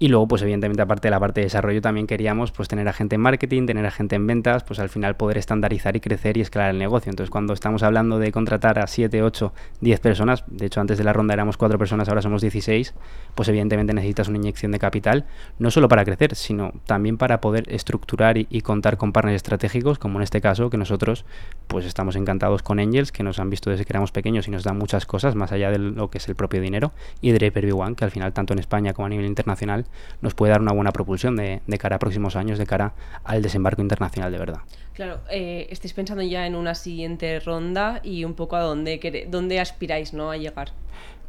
y 0.02 0.08
luego, 0.08 0.28
pues 0.28 0.42
evidentemente, 0.42 0.82
aparte 0.82 1.10
de 1.10 1.12
la 1.12 1.20
parte 1.20 1.42
de 1.42 1.46
desarrollo, 1.46 1.80
también 1.80 2.08
queríamos 2.08 2.52
pues 2.52 2.68
tener 2.68 2.88
a 2.88 2.92
gente 2.92 3.18
en 3.18 3.22
marketing, 3.22 3.68
tener 3.68 3.86
a 3.86 3.92
gente 3.92 4.16
en 4.16 4.26
ventas, 4.26 4.64
pues 4.64 4.80
al 4.80 4.90
final 4.90 5.16
poder 5.16 5.38
estandarizar 5.38 5.96
y 5.96 6.00
crecer 6.00 6.38
y 6.38 6.42
escalar 6.42 6.72
el 6.72 6.80
negocio. 6.80 7.12
Entonces, 7.12 7.30
cuando 7.30 7.54
estamos 7.54 7.84
hablando 7.84 8.18
de 8.18 8.32
contratar 8.32 8.80
a 8.80 8.88
7, 8.88 9.22
8, 9.22 9.54
10 9.80 10.00
personas, 10.00 10.44
de 10.48 10.66
hecho 10.66 10.82
antes 10.82 10.98
de 10.98 11.04
la 11.04 11.14
ronda 11.14 11.36
éramos 11.36 11.56
4 11.56 11.78
personas, 11.78 12.10
ahora 12.10 12.24
somos 12.24 12.42
16, 12.42 12.96
pues 13.36 13.48
evidentemente 13.50 13.94
necesitas 13.94 14.28
una 14.28 14.40
inyección 14.40 14.72
de 14.72 14.80
capital, 14.80 15.26
no 15.60 15.70
solo 15.70 15.88
para 15.88 16.04
crecer, 16.04 16.34
sino 16.34 16.74
también 16.88 17.20
para 17.20 17.40
poder 17.40 17.72
estructurar 17.72 18.40
y, 18.40 18.62
contar 18.62 18.98
con 18.98 19.14
partners 19.14 19.36
estratégicos, 19.36 20.00
como 20.00 20.18
en 20.18 20.24
este 20.24 20.42
caso, 20.42 20.72
que 20.72 20.78
nosotros 20.78 21.26
pues 21.68 21.86
estamos 21.86 22.16
encantados 22.16 22.64
con 22.64 22.80
Angels, 22.80 23.12
que 23.12 23.22
nos 23.22 23.38
han 23.38 23.52
visto 23.52 23.70
desde 23.70 23.86
que 23.86 23.94
éramos 23.94 24.12
pequeños 24.12 24.48
y 24.48 24.52
nos 24.52 24.64
dan 24.64 24.80
muchas 24.80 25.06
cosas, 25.06 25.36
más 25.36 25.52
allá 25.52 25.70
de 25.70 25.78
lo 25.78 26.10
que 26.10 26.18
es 26.18 26.28
el 26.28 26.34
propio 26.34 26.60
dinero, 26.60 26.92
y 27.22 27.34
Draper 27.34 27.72
B1, 27.72 27.96
que 27.96 28.04
al 28.04 28.10
final 28.10 28.34
tanto 28.34 28.54
en 28.54 28.60
España 28.60 28.94
como 28.94 29.06
a 29.06 29.10
nivel 29.10 29.28
internacional 29.28 29.86
nos 30.22 30.34
puede 30.34 30.52
dar 30.52 30.62
una 30.62 30.74
buena 30.74 30.92
propulsión 30.92 31.36
de, 31.36 31.62
cara 31.80 31.96
a 31.96 32.00
próximos 32.00 32.36
años, 32.36 32.58
de 32.58 32.66
cara 32.66 32.94
al 33.24 33.42
desembarco 33.42 33.82
internacional 33.82 34.32
de 34.32 34.38
verdad. 34.38 34.60
Claro, 34.94 35.22
eh, 35.30 35.68
estáis 35.70 35.94
pensando 35.94 36.24
ya 36.24 36.46
en 36.46 36.56
una 36.56 36.76
siguiente 36.76 37.40
ronda 37.40 38.02
y 38.04 38.24
un 38.24 38.34
poco 38.34 38.56
a 38.56 38.62
dónde, 38.62 39.28
dónde 39.30 39.60
aspiráis 39.60 40.14
¿no? 40.14 40.32
a 40.32 40.38
llegar. 40.38 40.72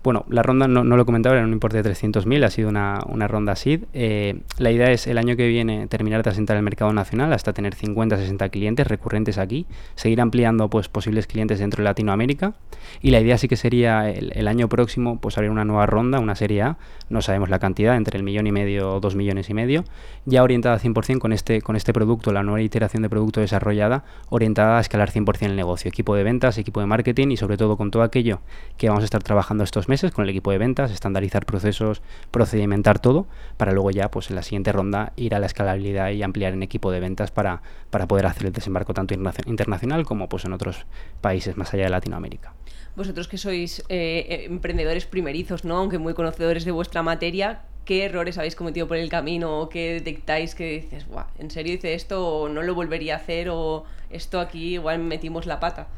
Bueno, 0.02 0.24
la 0.28 0.42
ronda 0.42 0.66
no, 0.66 0.82
lo 0.82 1.00
he 1.00 1.04
comentado, 1.04 1.36
era 1.36 1.44
un 1.44 1.52
importe 1.52 1.80
de 1.80 1.88
300.000, 1.88 2.44
ha 2.44 2.50
sido 2.50 2.68
una, 2.68 3.28
ronda 3.28 3.54
SID. 3.54 3.84
Eh, 3.92 4.40
la 4.58 4.72
idea 4.72 4.90
es 4.90 5.06
el 5.06 5.16
año 5.16 5.36
que 5.36 5.46
viene 5.46 5.86
terminar 5.86 6.24
de 6.24 6.30
asentar 6.30 6.56
el 6.56 6.64
mercado 6.64 6.92
nacional 6.92 7.32
hasta 7.32 7.52
tener 7.52 7.76
50-60 7.76 8.50
clientes 8.50 8.84
recurrentes 8.88 9.38
aquí, 9.38 9.64
seguir 9.94 10.20
ampliando 10.20 10.68
pues, 10.68 10.88
posibles 10.88 11.28
clientes 11.28 11.60
dentro 11.60 11.82
de 11.82 11.84
Latinoamérica. 11.84 12.54
Y 13.00 13.12
la 13.12 13.20
idea 13.20 13.38
sí 13.38 13.46
que 13.46 13.56
sería 13.56 14.10
el, 14.10 14.48
año 14.48 14.68
próximo 14.68 15.20
pues 15.20 15.38
abrir 15.38 15.52
una 15.52 15.64
nueva 15.64 15.86
ronda, 15.86 16.18
una 16.18 16.34
serie 16.34 16.62
A, 16.62 16.78
no 17.08 17.22
sabemos 17.22 17.48
la 17.48 17.60
cantidad, 17.60 17.96
entre 17.96 18.18
el 18.18 18.24
millón 18.24 18.48
y 18.48 18.52
medio 18.52 18.94
o 18.94 19.00
dos 19.00 19.14
millones 19.14 19.50
y 19.50 19.54
medio, 19.54 19.84
ya 20.24 20.42
orientada 20.42 20.80
100% 20.80 21.20
con 21.20 21.32
este, 21.32 21.62
con 21.62 21.76
este 21.76 21.92
producto, 21.92 22.32
la 22.32 22.42
nueva 22.42 22.60
iteración 22.60 23.04
de 23.04 23.08
producto 23.08 23.40
desarrollada, 23.40 24.04
orientada 24.30 24.78
a 24.78 24.80
escalar 24.80 25.12
100% 25.12 25.46
el 25.46 25.54
negocio, 25.54 25.88
equipo 25.88 26.16
de 26.16 26.24
ventas, 26.24 26.58
equipo 26.58 26.80
de 26.80 26.86
marketing 26.86 27.28
y 27.28 27.36
sobre 27.36 27.56
todo 27.56 27.76
con 27.76 27.92
todo 27.92 28.02
aquello 28.02 28.40
que 28.76 28.88
vamos 28.88 29.02
a 29.02 29.04
estar 29.04 29.22
trabajando 29.22 29.62
estos 29.62 29.88
meses 29.88 29.91
meses 29.92 30.10
con 30.10 30.24
el 30.24 30.30
equipo 30.30 30.50
de 30.50 30.56
ventas, 30.56 30.90
estandarizar 30.90 31.44
procesos, 31.44 32.00
procedimentar 32.30 32.98
todo, 32.98 33.26
para 33.58 33.72
luego 33.72 33.90
ya 33.90 34.10
pues 34.10 34.30
en 34.30 34.36
la 34.36 34.42
siguiente 34.42 34.72
ronda 34.72 35.12
ir 35.16 35.34
a 35.34 35.38
la 35.38 35.44
escalabilidad 35.44 36.08
y 36.12 36.22
ampliar 36.22 36.54
en 36.54 36.62
equipo 36.62 36.90
de 36.90 36.98
ventas 36.98 37.30
para, 37.30 37.60
para 37.90 38.08
poder 38.08 38.24
hacer 38.24 38.46
el 38.46 38.54
desembarco 38.54 38.94
tanto 38.94 39.12
internacional 39.12 40.06
como 40.06 40.30
pues 40.30 40.46
en 40.46 40.54
otros 40.54 40.86
países 41.20 41.58
más 41.58 41.74
allá 41.74 41.84
de 41.84 41.90
Latinoamérica. 41.90 42.54
Vosotros 42.96 43.28
que 43.28 43.36
sois 43.36 43.80
eh, 43.90 44.24
eh, 44.28 44.44
emprendedores 44.46 45.04
primerizos, 45.04 45.66
¿no? 45.66 45.76
aunque 45.76 45.98
muy 45.98 46.14
conocedores 46.14 46.64
de 46.64 46.70
vuestra 46.70 47.02
materia, 47.02 47.60
¿qué 47.84 48.06
errores 48.06 48.38
habéis 48.38 48.56
cometido 48.56 48.88
por 48.88 48.96
el 48.96 49.10
camino 49.10 49.60
o 49.60 49.68
qué 49.68 49.92
detectáis 49.92 50.54
que 50.54 50.80
dices, 50.80 51.04
¿en 51.38 51.50
serio 51.50 51.74
hice 51.74 51.92
esto 51.92 52.26
o 52.26 52.48
no 52.48 52.62
lo 52.62 52.74
volvería 52.74 53.14
a 53.14 53.18
hacer 53.18 53.50
o 53.50 53.84
esto 54.08 54.40
aquí 54.40 54.74
igual 54.74 55.00
metimos 55.00 55.44
la 55.44 55.60
pata? 55.60 55.88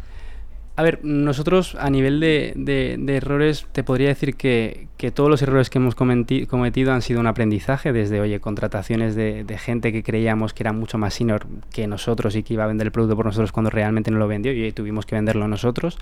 A 0.77 0.83
ver, 0.83 1.05
nosotros 1.05 1.77
a 1.79 1.89
nivel 1.89 2.19
de, 2.19 2.99
errores 3.07 3.65
te 3.71 3.85
podría 3.85 4.09
decir 4.09 4.35
que, 4.35 4.89
todos 5.15 5.31
los 5.31 5.43
errores 5.43 5.71
que 5.71 5.79
hemos 5.79 5.95
cometido 5.95 6.93
han 6.93 7.03
sido 7.03 7.21
un 7.21 7.29
aprendizaje, 7.29 7.93
desde, 7.93 8.21
oye, 8.21 8.41
contrataciones 8.41 9.15
de, 9.15 9.45
gente 9.59 9.93
que 9.93 10.03
creíamos 10.03 10.53
que 10.53 10.65
era 10.65 10.73
mucho 10.73 10.99
más 10.99 11.15
senior 11.15 11.47
que 11.73 11.87
nosotros 11.87 12.35
y 12.35 12.43
que 12.43 12.55
iba 12.55 12.65
a 12.65 12.67
vender 12.67 12.89
el 12.89 12.91
producto 12.91 13.15
por 13.15 13.27
nosotros 13.27 13.53
cuando 13.53 13.71
realmente 13.71 14.11
no 14.11 14.19
lo 14.19 14.27
vendió 14.27 14.53
y 14.53 14.73
tuvimos 14.73 15.07
que 15.07 15.15
venderlo 15.15 15.47
nosotros. 15.47 15.97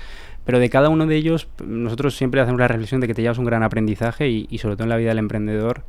Pero 0.47 0.59
de 0.59 0.71
cada 0.71 0.89
uno 0.89 1.07
de 1.07 1.17
ellos, 1.17 1.49
nosotros 1.63 2.17
siempre 2.17 2.41
hacemos 2.41 2.61
la 2.61 2.69
reflexión 2.69 3.03
de 3.03 3.09
que 3.09 3.15
te 3.15 3.21
llevas 3.21 3.39
un 3.39 3.45
gran 3.45 3.63
aprendizaje 3.63 4.31
y, 4.31 4.47
y 4.49 4.59
sobre 4.59 4.77
todo 4.77 4.85
en 4.85 4.91
la 4.91 4.97
vida 4.97 5.11
del 5.11 5.19
emprendedor 5.19 5.83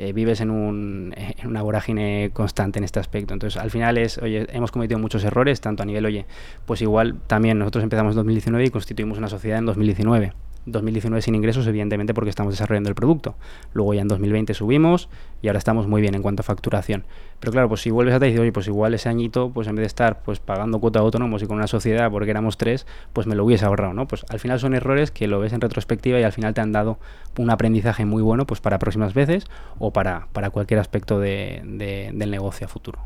eh, 0.00 0.14
vives 0.14 0.40
en, 0.40 0.50
un, 0.50 1.14
en, 1.16 1.46
una 1.46 1.60
vorágine 1.60 2.30
constante 2.32 2.78
en 2.78 2.84
este 2.84 2.98
aspecto. 2.98 3.34
Entonces, 3.34 3.60
al 3.60 3.70
final 3.70 3.98
es, 3.98 4.16
oye, 4.18 4.46
hemos 4.52 4.72
cometido 4.72 4.98
muchos 4.98 5.22
errores, 5.24 5.60
tanto 5.60 5.82
a 5.82 5.86
nivel, 5.86 6.06
oye, 6.06 6.24
pues 6.64 6.80
igual 6.80 7.20
también 7.26 7.58
nosotros 7.58 7.84
empezamos 7.84 8.12
en 8.12 8.16
2019 8.16 8.64
y 8.64 8.70
constituimos 8.70 9.18
una 9.18 9.28
sociedad 9.28 9.58
en 9.58 9.66
2019. 9.66 10.32
2019 10.66 11.22
sin 11.22 11.34
ingresos, 11.34 11.66
evidentemente, 11.66 12.14
porque 12.14 12.30
estamos 12.30 12.52
desarrollando 12.52 12.88
el 12.88 12.94
producto. 12.94 13.34
Luego 13.72 13.94
ya 13.94 14.02
en 14.02 14.08
2020 14.08 14.54
subimos 14.54 15.08
y 15.42 15.48
ahora 15.48 15.58
estamos 15.58 15.86
muy 15.86 16.00
bien 16.00 16.14
en 16.14 16.22
cuanto 16.22 16.40
a 16.40 16.44
facturación. 16.44 17.04
Pero 17.40 17.52
claro, 17.52 17.68
pues 17.68 17.80
si 17.80 17.90
vuelves 17.90 18.14
a 18.14 18.18
te 18.18 18.26
decir, 18.26 18.40
oye, 18.40 18.52
pues 18.52 18.66
igual 18.66 18.92
ese 18.94 19.08
añito, 19.08 19.50
pues 19.50 19.66
en 19.68 19.76
vez 19.76 19.82
de 19.82 19.86
estar 19.86 20.22
pues 20.22 20.40
pagando 20.40 20.78
cuota 20.78 20.98
de 20.98 21.06
autónomos 21.06 21.42
y 21.42 21.46
con 21.46 21.56
una 21.56 21.66
sociedad 21.66 22.10
porque 22.10 22.30
éramos 22.30 22.58
tres, 22.58 22.86
pues 23.12 23.26
me 23.26 23.34
lo 23.34 23.44
hubiese 23.44 23.64
ahorrado, 23.64 23.94
¿no? 23.94 24.06
Pues 24.06 24.24
al 24.28 24.38
final 24.38 24.60
son 24.60 24.74
errores 24.74 25.10
que 25.10 25.26
lo 25.26 25.40
ves 25.40 25.52
en 25.52 25.60
retrospectiva 25.60 26.20
y 26.20 26.22
al 26.22 26.32
final 26.32 26.52
te 26.52 26.60
han 26.60 26.72
dado 26.72 26.98
un 27.38 27.50
aprendizaje 27.50 28.04
muy 28.04 28.22
bueno 28.22 28.46
pues 28.46 28.60
para 28.60 28.78
próximas 28.78 29.14
veces 29.14 29.46
o 29.78 29.92
para, 29.92 30.28
para 30.32 30.50
cualquier 30.50 30.80
aspecto 30.80 31.18
de, 31.18 31.62
del 31.64 32.30
negocio 32.30 32.66
a 32.66 32.68
futuro 32.68 33.00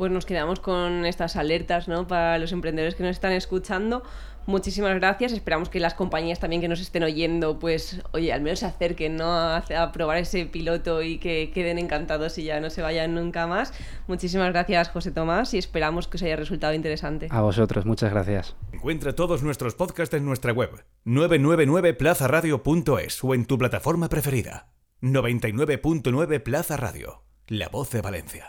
pues 0.00 0.10
nos 0.10 0.24
quedamos 0.24 0.60
con 0.60 1.04
estas 1.04 1.36
alertas 1.36 1.86
¿no? 1.86 2.06
para 2.06 2.38
los 2.38 2.52
emprendedores 2.52 2.94
que 2.94 3.02
nos 3.02 3.10
están 3.10 3.32
escuchando. 3.32 4.02
Muchísimas 4.46 4.94
gracias. 4.94 5.30
Esperamos 5.30 5.68
que 5.68 5.78
las 5.78 5.92
compañías 5.92 6.40
también 6.40 6.62
que 6.62 6.68
nos 6.68 6.80
estén 6.80 7.02
oyendo, 7.02 7.58
pues, 7.58 8.00
oye, 8.12 8.32
al 8.32 8.40
menos 8.40 8.60
se 8.60 8.64
acerquen 8.64 9.16
¿no? 9.16 9.30
a, 9.30 9.62
probar 9.92 10.16
ese 10.16 10.46
piloto 10.46 11.02
y 11.02 11.18
que 11.18 11.50
queden 11.52 11.78
encantados 11.78 12.38
y 12.38 12.44
ya 12.44 12.60
no 12.60 12.70
se 12.70 12.80
vayan 12.80 13.14
nunca 13.14 13.46
más. 13.46 13.74
Muchísimas 14.06 14.50
gracias, 14.54 14.88
José 14.88 15.10
Tomás, 15.10 15.52
y 15.52 15.58
esperamos 15.58 16.08
que 16.08 16.16
os 16.16 16.22
haya 16.22 16.36
resultado 16.36 16.72
interesante. 16.72 17.28
A 17.30 17.42
vosotros, 17.42 17.84
muchas 17.84 18.10
gracias. 18.10 18.56
Encuentra 18.72 19.14
todos 19.14 19.42
nuestros 19.42 19.74
podcasts 19.74 20.14
en 20.14 20.24
nuestra 20.24 20.54
web, 20.54 20.82
999plazaradio.es 21.04 23.22
o 23.22 23.34
en 23.34 23.44
tu 23.44 23.58
plataforma 23.58 24.08
preferida. 24.08 24.68
99.9 25.02 26.42
Plaza 26.42 26.78
Radio, 26.78 27.22
la 27.48 27.68
voz 27.68 27.90
de 27.90 28.00
Valencia. 28.00 28.48